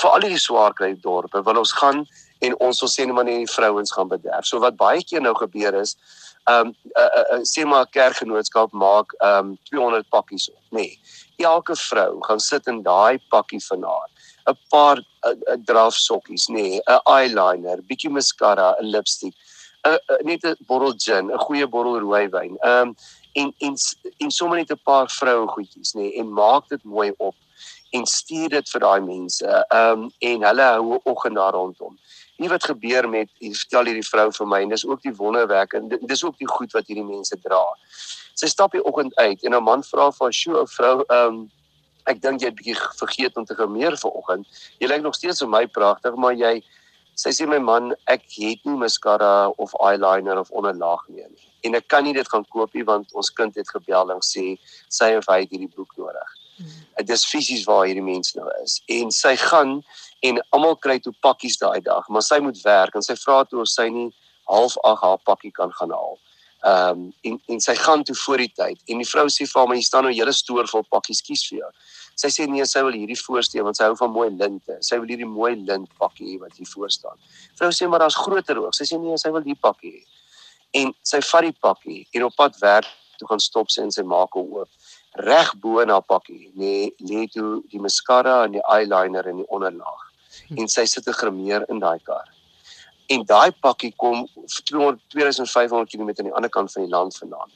[0.01, 2.05] vir al die swaar kry dorpe wil ons gaan
[2.45, 4.47] en ons wil sê net maar net die vrouens gaan bederf.
[4.47, 5.97] So wat baie keer nou gebeur is
[6.45, 10.88] ehm um, uh, uh, uh, sê maar kerkgenootskap maak ehm um, 200 pakkies op, nê.
[10.88, 10.99] Nee.
[11.37, 14.11] Elke vrou gaan sit in daai pakkie van haar.
[14.47, 19.35] 'n paar 'n uh, uh, draf sokkies, nê, nee, 'n eyeliner, bietjie mascara, 'n lipstick,
[19.35, 22.57] 'n uh, uh, net 'n bottel gin, 'n goeie bottel rooiwyn.
[22.61, 22.97] Ehm um,
[23.35, 23.75] en en
[24.18, 27.35] en sommer net 'n paar vroue goedjies, nê, nee, en maak dit mooi op
[27.92, 29.47] en stuur dit vir daai mense.
[29.47, 31.99] Ehm um, en hulle hou 'n oggend daar rondom
[32.37, 35.75] nie wat gebeur met hier vertel hierdie vrou vir my en dis ook die wonderwerk
[35.79, 37.62] en dis ook die goed wat hierdie mense dra.
[38.35, 41.29] Sy stap die oggend uit en 'n man vra vir haar, "Sjoe, 'n vrou, ehm
[41.29, 41.51] um,
[42.07, 44.47] ek dink jy het bietjie vergeet om te gemeer vanoggend.
[44.79, 46.62] Jy lyk nog steeds vir my pragtig, maar jy
[47.14, 51.54] sy sê my man, ek het nie mascara of eyeliner of onderlaag meer nie.
[51.64, 54.57] En ek kan nie dit gaan koop nie want ons kind het gebel en sê
[54.88, 56.83] sy of hy het hierdie boek nodig." Hmm.
[56.96, 59.81] Dit is fisies waar hierdie mens nou is en sy gaan
[60.22, 63.64] en almal kry toe pakkies daai dag, maar sy moet werk en sy vra toe
[63.64, 64.11] of sy nie
[64.46, 66.18] half 8 haar pakkie kan gaan haal.
[66.64, 69.59] Ehm um, en en sy gaan toe voor die tyd en die vrou sê vir
[69.59, 71.70] haar, "Maar hier staan nou 'n hele stoor vol pakkies, kies vir jou."
[72.14, 74.77] Sy sê nee, sy wil hierdie voorstel want sy hou van mooi linte.
[74.81, 77.18] Sy wil hierdie mooi lint pakkie hê wat hier voor staan.
[77.59, 78.74] Vrou sê maar daar's groter ook.
[78.74, 80.03] Sy sê nee, sy wil die pakkie hê.
[80.74, 84.02] En sy vat die pakkie en op pad werk toe gaan stop sy en sy
[84.02, 84.70] maak hom oop
[85.14, 89.50] reg bo in haar pakkie lê lê toe die mascara en die eyeliner en die
[89.54, 90.02] onderlaag
[90.58, 92.26] en sy sit 'n grimeer in daai kar.
[93.06, 94.26] En daai pakkie kom
[94.64, 97.50] 200 2500 km aan die ander kant van die land vandaan.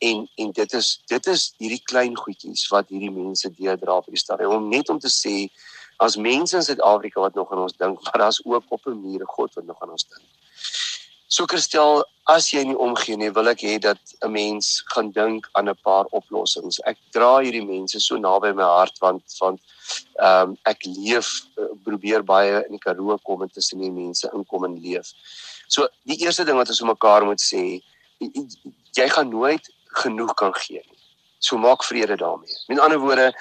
[0.00, 4.18] En en dit is dit is hierdie klein goedjies wat hierdie mense deurdra op die
[4.18, 5.50] stadium om net om te sê
[5.98, 9.26] as mense in Suid-Afrika wat nog aan ons dink, maar daar's ook op 'n manier
[9.26, 10.26] God wat nog aan ons dink.
[11.32, 15.48] So Christel, as jy nie omgee nie, wil ek hê dat 'n mens gaan dink
[15.56, 16.78] aan 'n paar oplossings.
[16.84, 19.60] Ek dra hierdie mense so naby my hart want want
[20.20, 24.28] ehm um, ek leef eh, probeer baie in die Karoo kom en tussen die mense
[24.34, 25.08] inkom en leef.
[25.68, 27.80] So die eerste ding wat ons vir mekaar moet sê,
[29.00, 29.64] jy gaan nooit
[30.04, 31.01] genoeg kan gee nie.
[31.42, 32.54] So maak vrede daarmee.
[32.66, 33.34] Met ander woorde,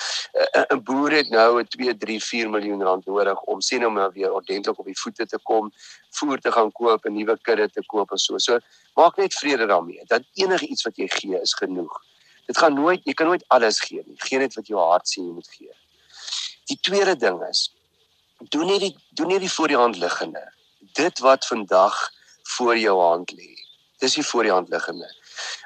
[0.74, 4.12] 'n boer het nou 'n 2, 3, 4 miljoen rand nodig om sien om nou
[4.14, 5.72] weer ordentlik op die voete te kom,
[6.10, 8.38] voer te gaan koop, 'n nuwe kudde te koop en so.
[8.38, 8.60] So
[8.94, 10.02] maak net vrede daarmee.
[10.06, 12.02] Dat enige iets wat jy gee is genoeg.
[12.46, 14.16] Dit gaan nooit, jy kan nooit alles gee nie.
[14.18, 15.74] Geen net wat jou hart sê jy moet gee.
[16.66, 17.74] Die tweede ding is
[18.50, 20.54] doen nie die doen nie die voor die hand liggende.
[20.94, 22.12] Dit wat vandag
[22.44, 23.54] voor jou hand lê.
[23.98, 25.08] Dis die voor die hand liggende.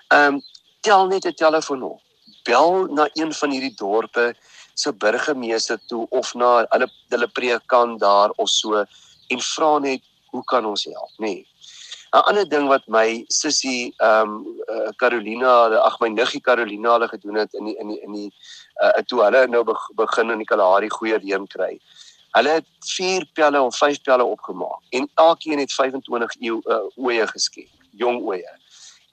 [0.07, 0.41] Ehm um,
[0.81, 2.04] tel net 'n telefoon op.
[2.45, 4.33] Bel na een van hierdie dorpe
[4.73, 8.85] se burgemeester toe of na hulle hulle predikant daar of so
[9.33, 11.33] en vra net hoe kan ons help, nê?
[11.33, 11.45] Nee.
[12.15, 15.53] 'n Ander ding wat my sussie ehm um, Carolina,
[15.83, 18.29] ag my niggie Carolina hulle gedoen het in die in die in die
[18.83, 19.63] uh, toe hulle nou
[19.99, 21.73] begin in die Kalahari goeie reën kry.
[22.37, 27.27] Hulle het 4 pelle of 5 pelle opgemaak en elkeen het 25 eeu uh, oeye
[27.33, 28.55] geskep, jong oeye.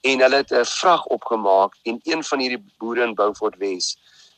[0.03, 3.97] En hulle het 'n vrag opgemaak en een van hierdie boere in Beaufort Wes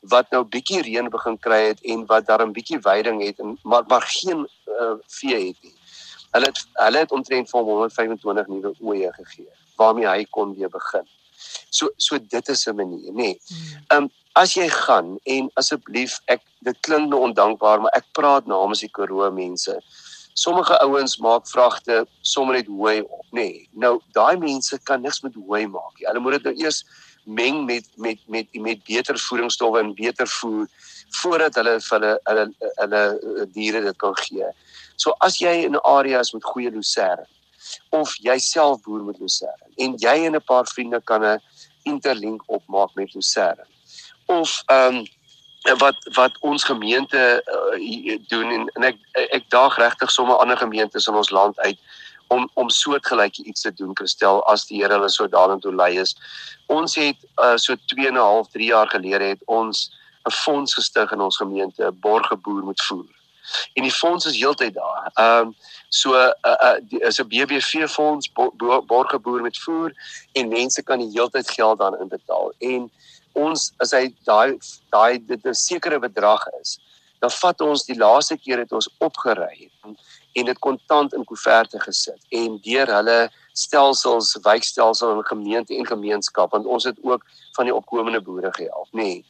[0.09, 3.57] wat nou bietjie reën begin kry het en wat daar 'n bietjie veiding het en
[3.63, 5.75] maar maar geen uh, vee het nie.
[6.31, 11.07] Hulle het hulle het omtrent vir 125 nuwe oeye gegee waarmee hy kon weer begin.
[11.69, 13.15] So so dit is 'n manier, nê.
[13.15, 13.39] Nee.
[13.87, 18.79] Um as jy gaan en asseblief ek dit klink nou ondankbaar maar ek praat namens
[18.79, 19.81] die Karoo mense.
[20.35, 23.39] Sommige ouens maak vragte sommer net hooi op, nê.
[23.39, 26.07] Nee, nou daai mense kan niks met hooi maak nie.
[26.09, 26.83] Hulle moet dit nou eers
[27.25, 30.67] meng met met met met beter voedingsstowwe en beter voer
[31.21, 32.45] voordat hulle vir hulle hulle
[32.81, 34.51] hulle eh, diere dit kan gee.
[34.95, 37.25] So as jy in 'n area is met goeie lucerne
[37.89, 41.41] of jy self boer met lucerne en jy en 'n paar vriende kan 'n
[41.83, 43.65] interlink opmaak met lucerne
[44.25, 45.05] of ehm um,
[45.73, 47.43] wat wat ons gemeente
[47.77, 48.97] uh, doen en, en ek
[49.33, 51.79] ek daag regtig sommer ander gemeentes in ons land uit
[52.27, 55.97] om om soortgelyke iets te doen Christel as die Here hulle so daarin toe lei
[55.99, 56.15] is.
[56.67, 59.91] Ons het uh, so 2 en 'n half 3 jaar gelede het ons
[60.25, 63.09] 'n fonds gestig in ons gemeente Borgeboer met voer.
[63.73, 65.11] En die fonds is heeltyd daar.
[65.13, 65.55] Ehm um,
[65.89, 68.31] so uh, uh, is 'n BBV fonds
[68.87, 69.93] Borgeboer met voer
[70.33, 72.91] en mense kan die heeltyd geld dan inbetaal en
[73.35, 74.57] ons as hy daai
[74.91, 76.79] daai dit 'n sekere bedrag is,
[77.21, 79.69] dan vat ons die laaste keer het ons opgery
[80.35, 86.51] en dit kontant in koeverte gesit en deur hulle stelsels, wijkstelsel en gemeente en gemeenskap
[86.51, 87.23] want ons het ook
[87.57, 89.03] van die opkomende boere gehelp, nê.
[89.03, 89.25] Nee,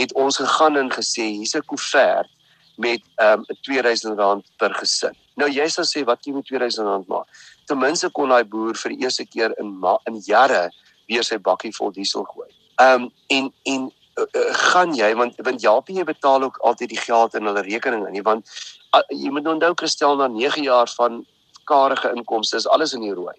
[0.00, 2.28] het ons gegaan en gesê hier's 'n koevert
[2.76, 5.16] met ehm um, R2000 per gesin.
[5.34, 7.26] Nou jy sal sê wat jy met R2000 maak.
[7.66, 9.76] Ten minste kon daai boer vir die eerste keer in
[10.08, 10.70] in jare
[11.08, 12.39] weer sy bakkie vol diesel gooi.
[12.80, 17.00] Ehm um, en en uh, gaan jy want want Japie jy betaal ook altyd die
[17.00, 18.48] geld in hulle rekening in want
[18.96, 21.24] uh, jy moet onthou Christel na 9 jaar van
[21.64, 23.36] karige inkomste is alles in die rooi.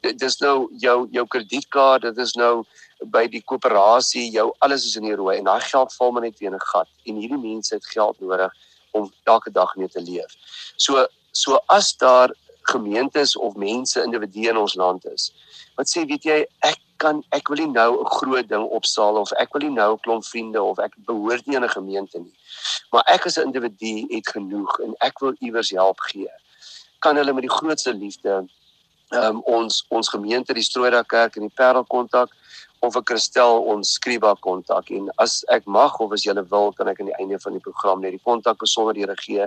[0.00, 2.64] Dit is nou jou jou kredietkaart, dit is nou
[3.14, 6.38] by die koöperasie, jou alles is in die rooi en daai geld val maar net
[6.40, 8.52] weer in 'n gat en hierdie mense het geld nodig
[8.92, 10.34] om elke dag mee te leef.
[10.76, 15.32] So so as daar gemeentes of mense individue in ons land is
[15.76, 19.32] wat sê weet jy ek kan ek wil nie nou 'n groot ding opsaal of
[19.32, 22.34] ek wil nie nou 'n klomp vriende of ek behoort nie aan 'n gemeente nie.
[22.92, 26.30] Maar ek as 'n individu het genoeg en ek wil iewers help gee.
[26.98, 28.48] Kan hulle met die grootste liefde
[29.10, 32.30] um, ons ons gemeente die Strooida Kerk en die Parel kontak
[32.80, 36.88] of 'n Kristel ons Skriba kontak en as ek mag of as jy wil kan
[36.88, 39.46] ek aan die einde van die program net die kontak besonderhede gee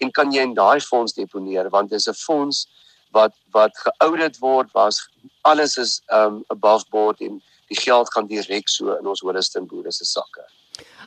[0.00, 2.66] en kan jy in daai fonds deponeer want dit is 'n fonds
[3.12, 5.08] wat wat geaudit word was
[5.42, 9.92] alles is um above board en die geld gaan direk so in ons Holliston boere
[9.92, 10.44] se sakke.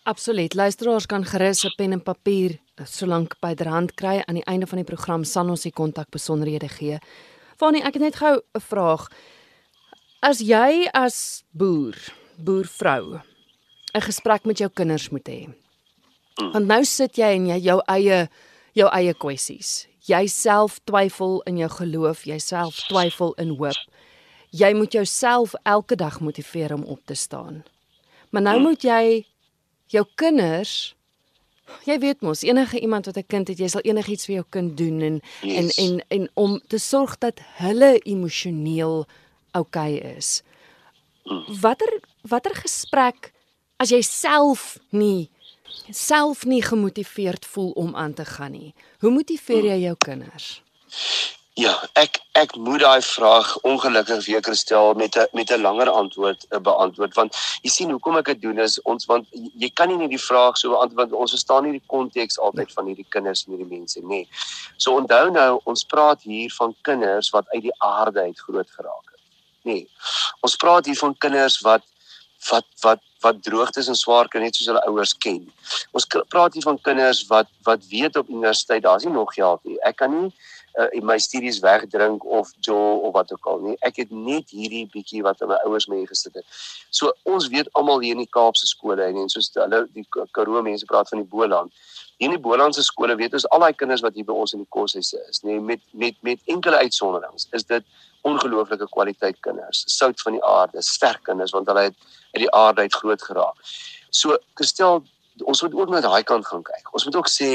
[0.04, 0.54] Absoluut.
[0.54, 4.96] Luisteraars kan gerus 'n pen en papier solank byderhand kry aan die einde van die
[4.96, 7.00] program sal ons die kontak besonderhede gee.
[7.58, 9.08] Fanie, ek het net gou 'n vraag.
[10.22, 11.96] As jy as boer,
[12.38, 13.22] boervrou
[13.94, 15.54] 'n gesprek met jou kinders moet hê.
[16.36, 16.52] Hmm.
[16.52, 18.30] Want nou sit jy en jy jou eie
[18.74, 23.78] jou eie kwessies jouself twyfel in jou geloof, jouself twyfel in hoop.
[24.54, 27.64] Jy moet jouself elke dag motiveer om op te staan.
[28.30, 29.26] Maar nou moet jy
[29.94, 30.94] jou kinders
[31.88, 34.78] jy weet mos enige iemand wat 'n kind het, jy sal enigiets vir jou kind
[34.78, 35.78] doen en yes.
[35.78, 39.06] en en en om te sorg dat hulle emosioneel
[39.52, 40.44] oukei okay is.
[41.62, 43.32] Watter watter gesprek
[43.78, 45.30] as jy self nie
[45.90, 48.74] self nie gemotiveerd voel om aan te gaan nie.
[49.00, 50.62] Hoe motiveer jy jou kinders?
[51.54, 56.46] Ja, ek ek moet daai vraag ongelukkig weer stel met 'n met 'n langer antwoord
[56.50, 59.98] uh, beantwoord want jy sien hoekom ek dit doen is ons want jy kan nie
[59.98, 63.46] net die vraag so beantwoord want ons verstaan nie die konteks altyd van hierdie kinders
[63.46, 64.28] en hierdie mense nie.
[64.78, 69.08] So onthou nou ons praat hier van kinders wat uit die aarde uit groot geraak
[69.12, 69.22] het.
[69.62, 69.88] Nee.
[70.42, 71.86] Ons praat hier van kinders wat
[72.50, 75.46] wat wat wat droogtes en swaar kry net soos hulle ouers ken.
[75.92, 79.78] Ons praat hier van kinders wat wat weet op universiteit daar's nie nog geld nie.
[79.86, 80.34] Ek kan nie
[80.80, 83.76] uh, my studies wegdrink of jo of wat ook al nie.
[83.86, 86.46] Ek het net hierdie bietjie wat my ouers mee gesit het.
[86.90, 90.88] So ons weet almal hier in die Kaapse skole en soos hulle die Karoo mense
[90.90, 91.74] praat van die Boland.
[92.18, 94.64] Hier in die Bolandse skole weet ons al daai kinders wat hier by ons in
[94.64, 97.86] die koshuise is, nê, met met met enkele uitsonderings, is dit
[98.24, 101.98] ongelooflike kwaliteit kinders, sout van die aarde, sterk kinders want hulle het
[102.36, 103.74] uit die aarde uit groot geraak.
[104.14, 105.02] So, gestel
[105.50, 106.94] ons moet ook na daai kant gaan kyk.
[106.94, 107.50] Ons moet ook sê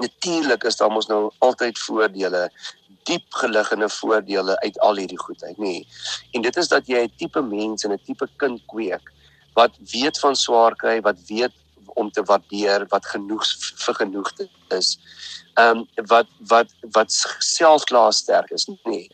[0.00, 2.48] natuurlik is daar mos nou altyd voordele
[3.08, 5.86] diep geliggende voordele uit al hierdie goedheid nê nee.
[6.36, 9.12] en dit is dat jy 'n tipe mens en 'n tipe kind kweek
[9.54, 11.54] wat weet van swaar kry wat weet
[11.94, 13.44] om te waardeer wat genoeg
[13.84, 14.98] vir genoegte is
[15.54, 19.08] ehm um, wat wat wat selfklaar sterk is nê nee.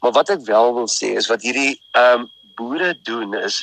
[0.00, 3.62] maar wat ek wel wil sê is wat hierdie ehm um, boere doen is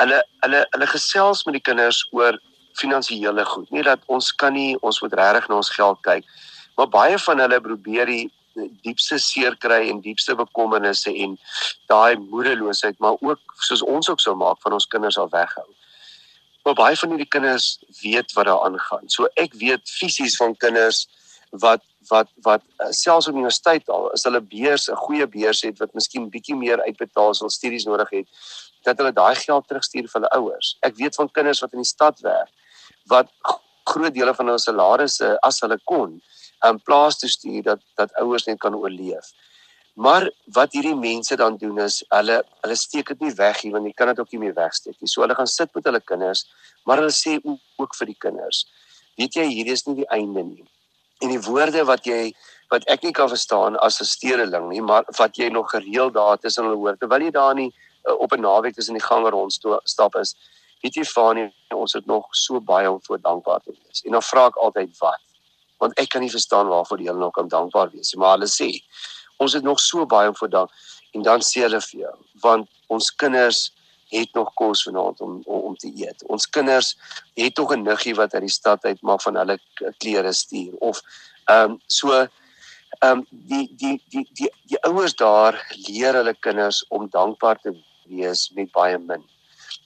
[0.00, 2.38] hulle hulle hulle gesels met die kinders oor
[2.80, 3.70] finansiële goed.
[3.70, 6.28] Nie dat ons kan nie, ons moet regtig na ons geld kyk.
[6.76, 8.30] Maar baie van hulle probeer die
[8.84, 11.36] diepste seer kry en diepste bekommernisse en
[11.90, 15.66] daai moedeloosheid, maar ook soos ons ook sou maak van ons kinders al weghou.
[16.64, 19.06] Maar baie van hierdie kinders weet wat daar aangaan.
[19.08, 21.06] So ek weet fisies van kinders
[21.50, 25.78] wat wat wat uh, selfs op universiteit al is hulle beurs 'n goeie beurs het
[25.78, 28.26] wat miskien bietjie meer uitbetaal hulle studies nodig het
[28.82, 30.76] dat hulle daai geld terugstuur vir hulle ouers.
[30.80, 32.50] Ek weet van kinders wat in die stad werk
[33.10, 33.30] wat
[33.90, 36.18] groot dele van hulle salarisse as hulle kon
[36.68, 39.32] in plaas toe stuur dat dat ouers net kan oorleef.
[40.00, 43.88] Maar wat hierdie mense dan doen is hulle hulle steek dit nie weg nie want
[43.88, 45.10] jy kan dit ook nie meer wegsteek nie.
[45.10, 46.44] So hulle gaan sit met hulle kinders,
[46.86, 48.64] maar hulle sê ook vir die kinders:
[49.18, 50.64] "Weet jy, hierdie is nie die einde nie."
[51.20, 52.32] En die woorde wat jy
[52.70, 56.38] wat ek nie kan verstaan as 'n stedeling nie, maar wat jy nog gereeld daar
[56.38, 57.72] tussen hulle hoor terwyl jy daar nie
[58.08, 59.52] uh, op 'n naweek tussen die gange rond
[59.84, 60.36] stap is,
[60.82, 64.04] weet jy Fanie, ons het nog so baie om voor dankbaar te wees.
[64.04, 65.20] En dan vra ek altyd wat?
[65.80, 68.70] Want ek kan nie verstaan waarvoor jy nog kan dankbaar wees nie, maar hulle sê
[69.40, 70.70] ons het nog so baie om voor dank
[71.16, 73.70] en dan sê hulle vir jou, want ons kinders
[74.10, 76.24] het nog kos vanaand om, om om te eet.
[76.26, 76.96] Ons kinders
[77.38, 79.58] het tog 'n niggie wat uit die stad uit maar van hulle
[79.98, 81.02] klere stuur of
[81.44, 82.28] ehm um, so ehm
[83.10, 85.54] um, die die die die die ouers daar
[85.86, 87.72] leer hulle kinders om dankbaar te
[88.04, 89.22] wees met baie min.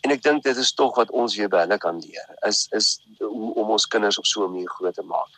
[0.05, 2.27] En ek dink dit is tog wat ons weer by hulle kan leer.
[2.49, 5.31] Is is hoe om ons kinders op so 'n manier groot te maak.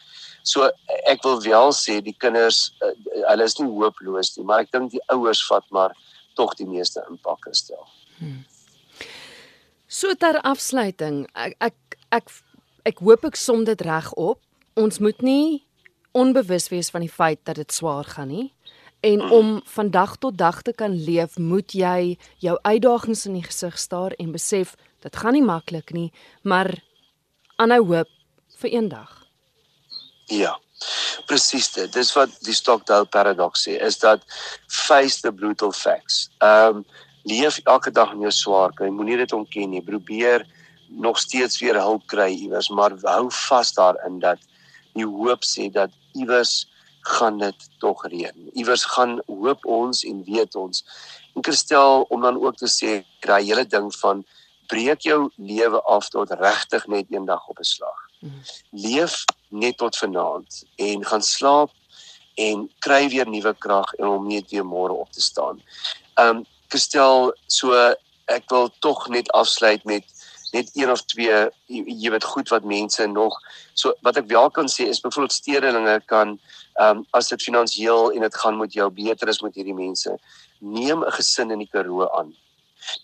[0.42, 0.70] So
[1.06, 2.90] ek wil wel sê die kinders uh,
[3.30, 5.94] hulle is nie hooploos nie, maar ek dink die ouers vat maar
[6.34, 7.86] tog die meeste impak gestel.
[8.18, 8.44] Hmm.
[9.86, 12.30] So ter afsluiting, ek ek ek
[12.84, 14.42] ek hoop ek som dit reg op.
[14.74, 15.66] Ons moet nie
[16.12, 18.55] onbewus wees van die feit dat dit swaar gaan nie.
[19.00, 23.46] En om van dag tot dag te kan leef, moet jy jou uitdagings in die
[23.46, 26.72] gesig staar en besef dit gaan nie maklik nie, maar
[27.56, 28.10] aanhou hoop
[28.60, 29.12] vir eendag.
[30.26, 30.56] Ja.
[31.26, 31.92] Presies dit.
[31.92, 34.24] Dis wat die Stockdale paradox sê, is dat
[34.68, 36.28] face the brutal facts.
[36.38, 36.86] Ehm um,
[37.26, 38.86] leef elke dag in jou swaar kry.
[38.94, 39.82] Moenie dit ontken nie.
[39.82, 40.44] Probeer
[40.88, 44.38] nog steeds weer hulp kry iewers, maar hou vas daarin dat
[44.94, 46.68] jy hoop sê dat iewers
[47.06, 48.50] gaan dit tog reën.
[48.52, 50.82] Iewers gaan hoop ons en weet ons.
[51.34, 54.24] En Christel om dan ook te sê daai hele ding van
[54.66, 57.98] breek jou lewe af tot regtig net eendag op 'n slag.
[58.20, 58.40] Mhm.
[58.70, 61.70] Leef net tot vanaand en gaan slaap
[62.34, 65.62] en kry weer nuwe krag om net weer môre op te staan.
[66.14, 67.72] Um Christel, so
[68.24, 70.04] ek wil tog net afsluit met
[70.52, 71.30] net een of twee
[71.66, 73.34] jy, jy weet goed wat mense nog
[73.74, 76.38] so wat ek wel kan sê is byvoorbeeld stedelinge kan
[76.80, 80.18] ehm um, as dit finansiëel en dit gaan met jou beter is met hierdie mense
[80.58, 82.34] neem 'n gesin in die Karoo aan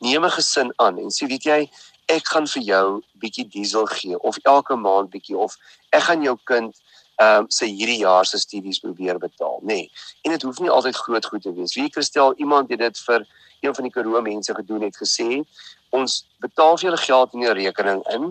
[0.01, 1.71] neem 'n gesin aan en sê weet jy
[2.09, 5.57] ek gaan vir jou bietjie diesel gee of elke maand bietjie of
[5.91, 6.75] ek gaan jou kind
[7.21, 9.91] ehm um, sy hierdie jaar se studies probeer betaal nê nee.
[10.25, 13.27] en dit hoef nie altyd groot goed te wees wie kristel iemand het dit vir
[13.63, 15.45] een van die Karoo mense gedoen het gesê
[15.93, 18.31] ons betaal vir julle geld in die rekening in.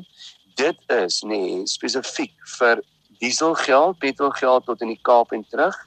[0.60, 2.82] Dit is nê nee, spesifiek vir
[3.21, 5.77] dieselgeld, petrolgeld tot in die Kaap en terug.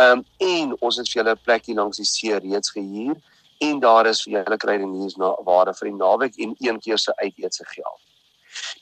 [0.00, 3.16] Ehm um, en ons het vir julle 'n plekkie langs die see reeds gehuur
[3.66, 7.12] en daar is vir julle krydeniers na ware vir die naweek en een keer se
[7.16, 8.00] uiteetse geld.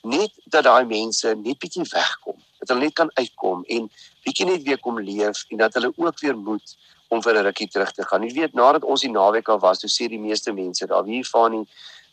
[0.01, 3.91] Net dat daai mense net bietjie wegkom, dat hulle net kan uitkom en
[4.25, 6.77] bietjie net weer kom leef en dat hulle ook weer moet
[7.09, 8.23] om vir 'n rukkie terug te gaan.
[8.23, 11.27] Jy weet nadat ons die naweek al was, toe sê die meeste mense daar wie
[11.27, 11.67] van nie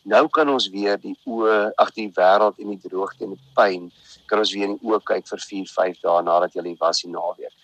[0.09, 3.89] Nou kan ons weer die oë ag die wêreld en die droogte en die pyn
[4.29, 7.13] kan ons weer in die oë kyk vir 4, 5 dae nadat jy was die
[7.13, 7.55] naweek.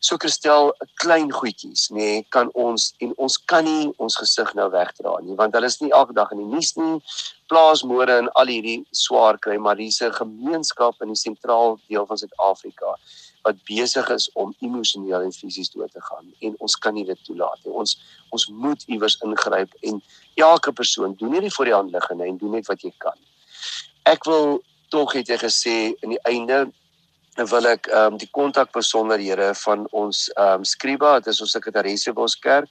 [0.00, 4.70] So Christel, klein goedjies, nê, nee, kan ons en ons kan nie ons gesig nou
[4.72, 6.94] wegdra nie, want hulle is nie elke dag in die nuus nie.
[7.52, 12.16] Plaasmoorde en al hierdie swaar kry, maar hier's 'n gemeenskap in die sentraal deel van
[12.16, 12.96] Suid-Afrika
[13.44, 17.20] wat besig is om emosioneel en fisies dood te gaan en ons kan nie dit
[17.24, 17.72] toelaat nie.
[17.72, 17.98] Ons
[18.30, 20.02] ons moet iewers ingryp en
[20.34, 23.16] elke persoon doen nie vir die hand liggende en doen net wat jy kan.
[24.08, 26.66] Ek wil tog het jy gesê in die einde
[27.50, 32.12] wil ek ehm um, die kontakbesonderhede van ons ehm um, Skriba, dit is ons sekretaresse
[32.12, 32.68] by ons kerk.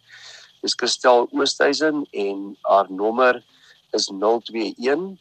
[0.62, 3.40] Dis Kristel Oosthuizen en haar nommer
[3.96, 5.16] is 021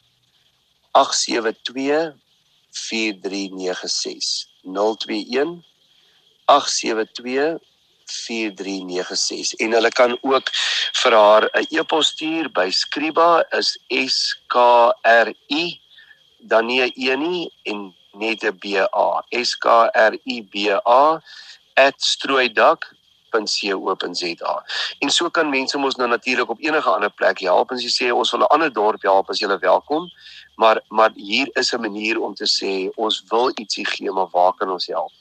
[0.91, 2.13] 872
[2.71, 5.63] 4396 021
[6.45, 7.59] 872
[8.09, 10.49] 4396 en hulle kan ook
[11.03, 14.55] vir haar 'n e-pos stuur by skriba is s k
[15.03, 15.79] r i
[16.39, 20.55] dan nie 'n e nie en net 'n b a s k r i b
[20.85, 21.21] a
[21.97, 24.65] @strooidak.co.za.
[24.99, 28.13] En so kan mense mos nou natuurlik op enige ander plek help as jy sê
[28.13, 30.11] ons wil 'n ander dorp help as jy welkom.
[30.55, 34.53] Maar maar hier is 'n manier om te sê ons wil ietsie gee maar waar
[34.53, 35.11] kan ons help?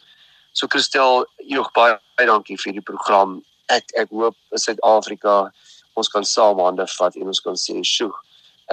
[0.53, 3.45] So Christel, joh baie baie dankie vir die program.
[3.69, 5.53] Ek ek hoop in Suid-Afrika
[5.95, 8.13] ons kan saam hande vat en ons kan sê, "Sjoe,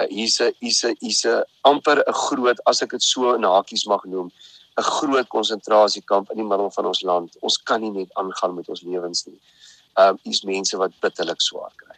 [0.08, 3.86] hier's 'n hier's 'n hier's 'n amper 'n groot as ek dit so in hakies
[3.86, 4.30] mag noem
[4.78, 7.36] 'n groot konsentrasiekamp in die middel van ons land.
[7.40, 9.40] Ons kan nie net aangaan met ons lewens nie.
[9.96, 11.96] Ehm um, hier's mense wat bitterlik swaar kry.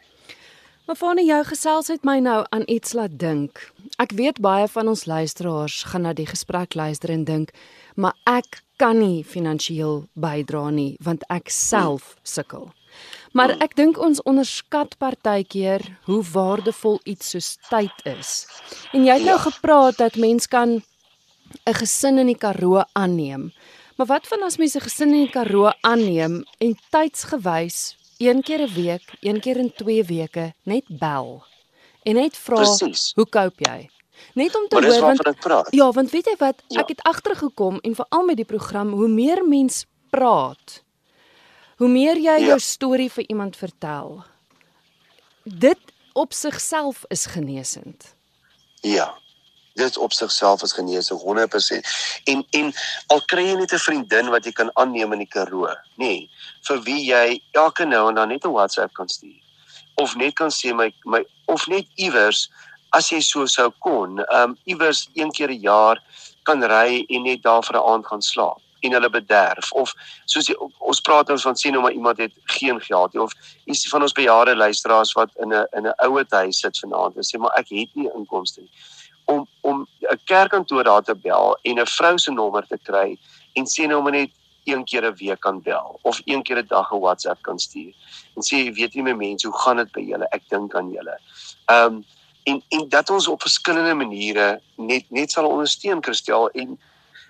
[0.89, 3.71] Maar vanne jou gesels het my nou aan iets laat dink.
[3.97, 7.51] Ek weet baie van ons luisteraars gaan na die gesprek luister en dink,
[7.95, 12.71] maar ek kan nie finansiëel bydra nie want ek self sukkel.
[13.31, 18.47] Maar ek dink ons onderskat partykeer hoe waardevol iets soos tyd is.
[18.93, 19.43] En jy het nou ja.
[19.51, 20.81] gepraat dat mens kan
[21.65, 23.53] 'n gesin in die Karoo aanneem.
[23.97, 28.61] Maar wat van as mense 'n gesin in die Karoo aanneem en tydsgewys een keer
[28.61, 31.43] 'n week, een keer in 2 weke net bel
[32.03, 32.63] en net vra
[33.15, 33.89] hoe koop jy?
[34.33, 36.79] Net om te hoor want Ja, want weet jy wat, ja.
[36.79, 40.83] ek het agtergekom en veral met die program, hoe meer mens praat,
[41.79, 42.47] Hoe meer jy ja.
[42.51, 44.17] jou storie vir iemand vertel,
[45.43, 45.79] dit
[46.13, 48.13] op sigself is genesend.
[48.83, 49.13] Ja.
[49.79, 51.87] Dit op sigself is genesend 100%.
[52.27, 52.73] En en
[53.07, 56.29] al kry jy net 'n vriendin wat jy kan aanneem in die Karoo, nê, nee,
[56.67, 59.39] vir wie jy elke nou en dan net 'n WhatsApp kan stuur
[59.95, 62.49] of net kan sê my my of net iewers
[62.91, 66.03] as jy so sou kon, ehm um, iewers een keer 'n jaar
[66.43, 69.71] kan ry en net daar vir 'n aand gaan slaap en hulle bederf.
[69.71, 69.93] Of
[70.25, 73.33] soos die, ons praat ons van sien hoe maar iemand het geen geld nie of
[73.65, 77.23] is van ons bejaarde luisteraars wat in 'n in 'n ouer huis sit vanaand en
[77.23, 78.71] sê maar ek het nie inkomste nie.
[79.25, 83.17] Om om 'n kerkkantoor daar te bel en 'n vrou se nommer te kry
[83.53, 84.31] en sê nou maar net
[84.65, 87.93] een keer 'n week kan bel of een keer 'n dag 'n WhatsApp kan stuur
[88.35, 90.27] en sê weet jy my mense hoe gaan dit by julle?
[90.31, 91.17] Ek dink aan julle.
[91.65, 92.05] Ehm um,
[92.43, 96.79] en en dat ons op verskillende maniere net net sal ondersteun Christel en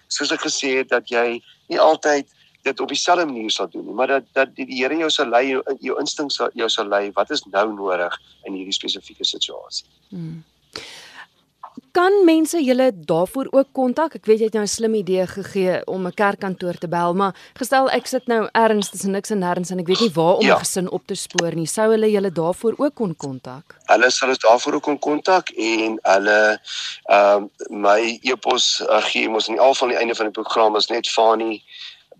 [0.09, 1.39] soos ek gesê het dat jy
[1.69, 2.27] nie altyd
[2.67, 5.29] dit op dieselfde manier sal doen nie, maar dat dat die, die Here jou sal
[5.31, 9.25] lei, jou, jou instinkte sal jou sal lei wat is nou nodig in hierdie spesifieke
[9.25, 9.87] situasie.
[10.09, 10.43] Hmm
[11.91, 14.15] kan mense julle daarvoor ook kontak?
[14.15, 17.35] Ek weet jy het nou 'n slim idee gegee om 'n kerkkantoor te bel, maar
[17.53, 20.43] gestel ek sit nou ergens tussen niks en nêrens en ek weet nie waar om
[20.43, 20.57] 'n ja.
[20.57, 21.65] gesin op te spoor nie.
[21.65, 23.75] Sou hulle julle daarvoor ook kon kontak?
[23.85, 26.59] Hulle sal ons daarvoor ook kon kontak en hulle
[27.05, 30.41] ehm uh, my e-pos uh, gee mos aan die al van die einde van die
[30.41, 31.63] program is net fani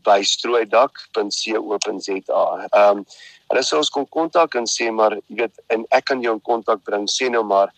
[0.03, 2.67] by strooidak.co.za.
[2.69, 3.05] Ehm um,
[3.49, 6.41] hulle sal ons kon kontak en sê maar jy weet en ek kan jou in
[6.41, 7.73] kontak bring sê nou maar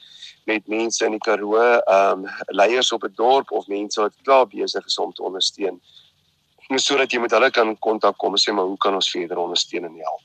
[0.45, 4.47] met mense in die Karoo, ehm um, leiers op 'n dorp of mense wat klaar
[4.47, 5.81] besig is om te ondersteun.
[6.67, 9.37] Net sodat jy met hulle kan kontak kom en sê maar hoe kan ons verder
[9.37, 10.21] ondersteun en help.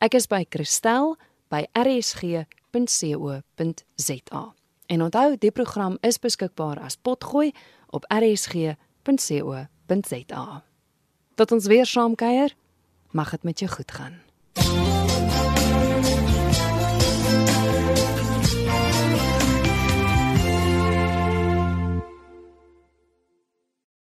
[0.00, 1.16] Ek is by Christel
[1.50, 2.34] by rsg.co.za.
[4.90, 7.52] En onthou, die program is beskikbaar as potgooi
[7.94, 8.64] op rsg.co.za.
[11.34, 12.56] Tot ons weer saam kuier,
[13.10, 14.20] mag dit met jou goed gaan.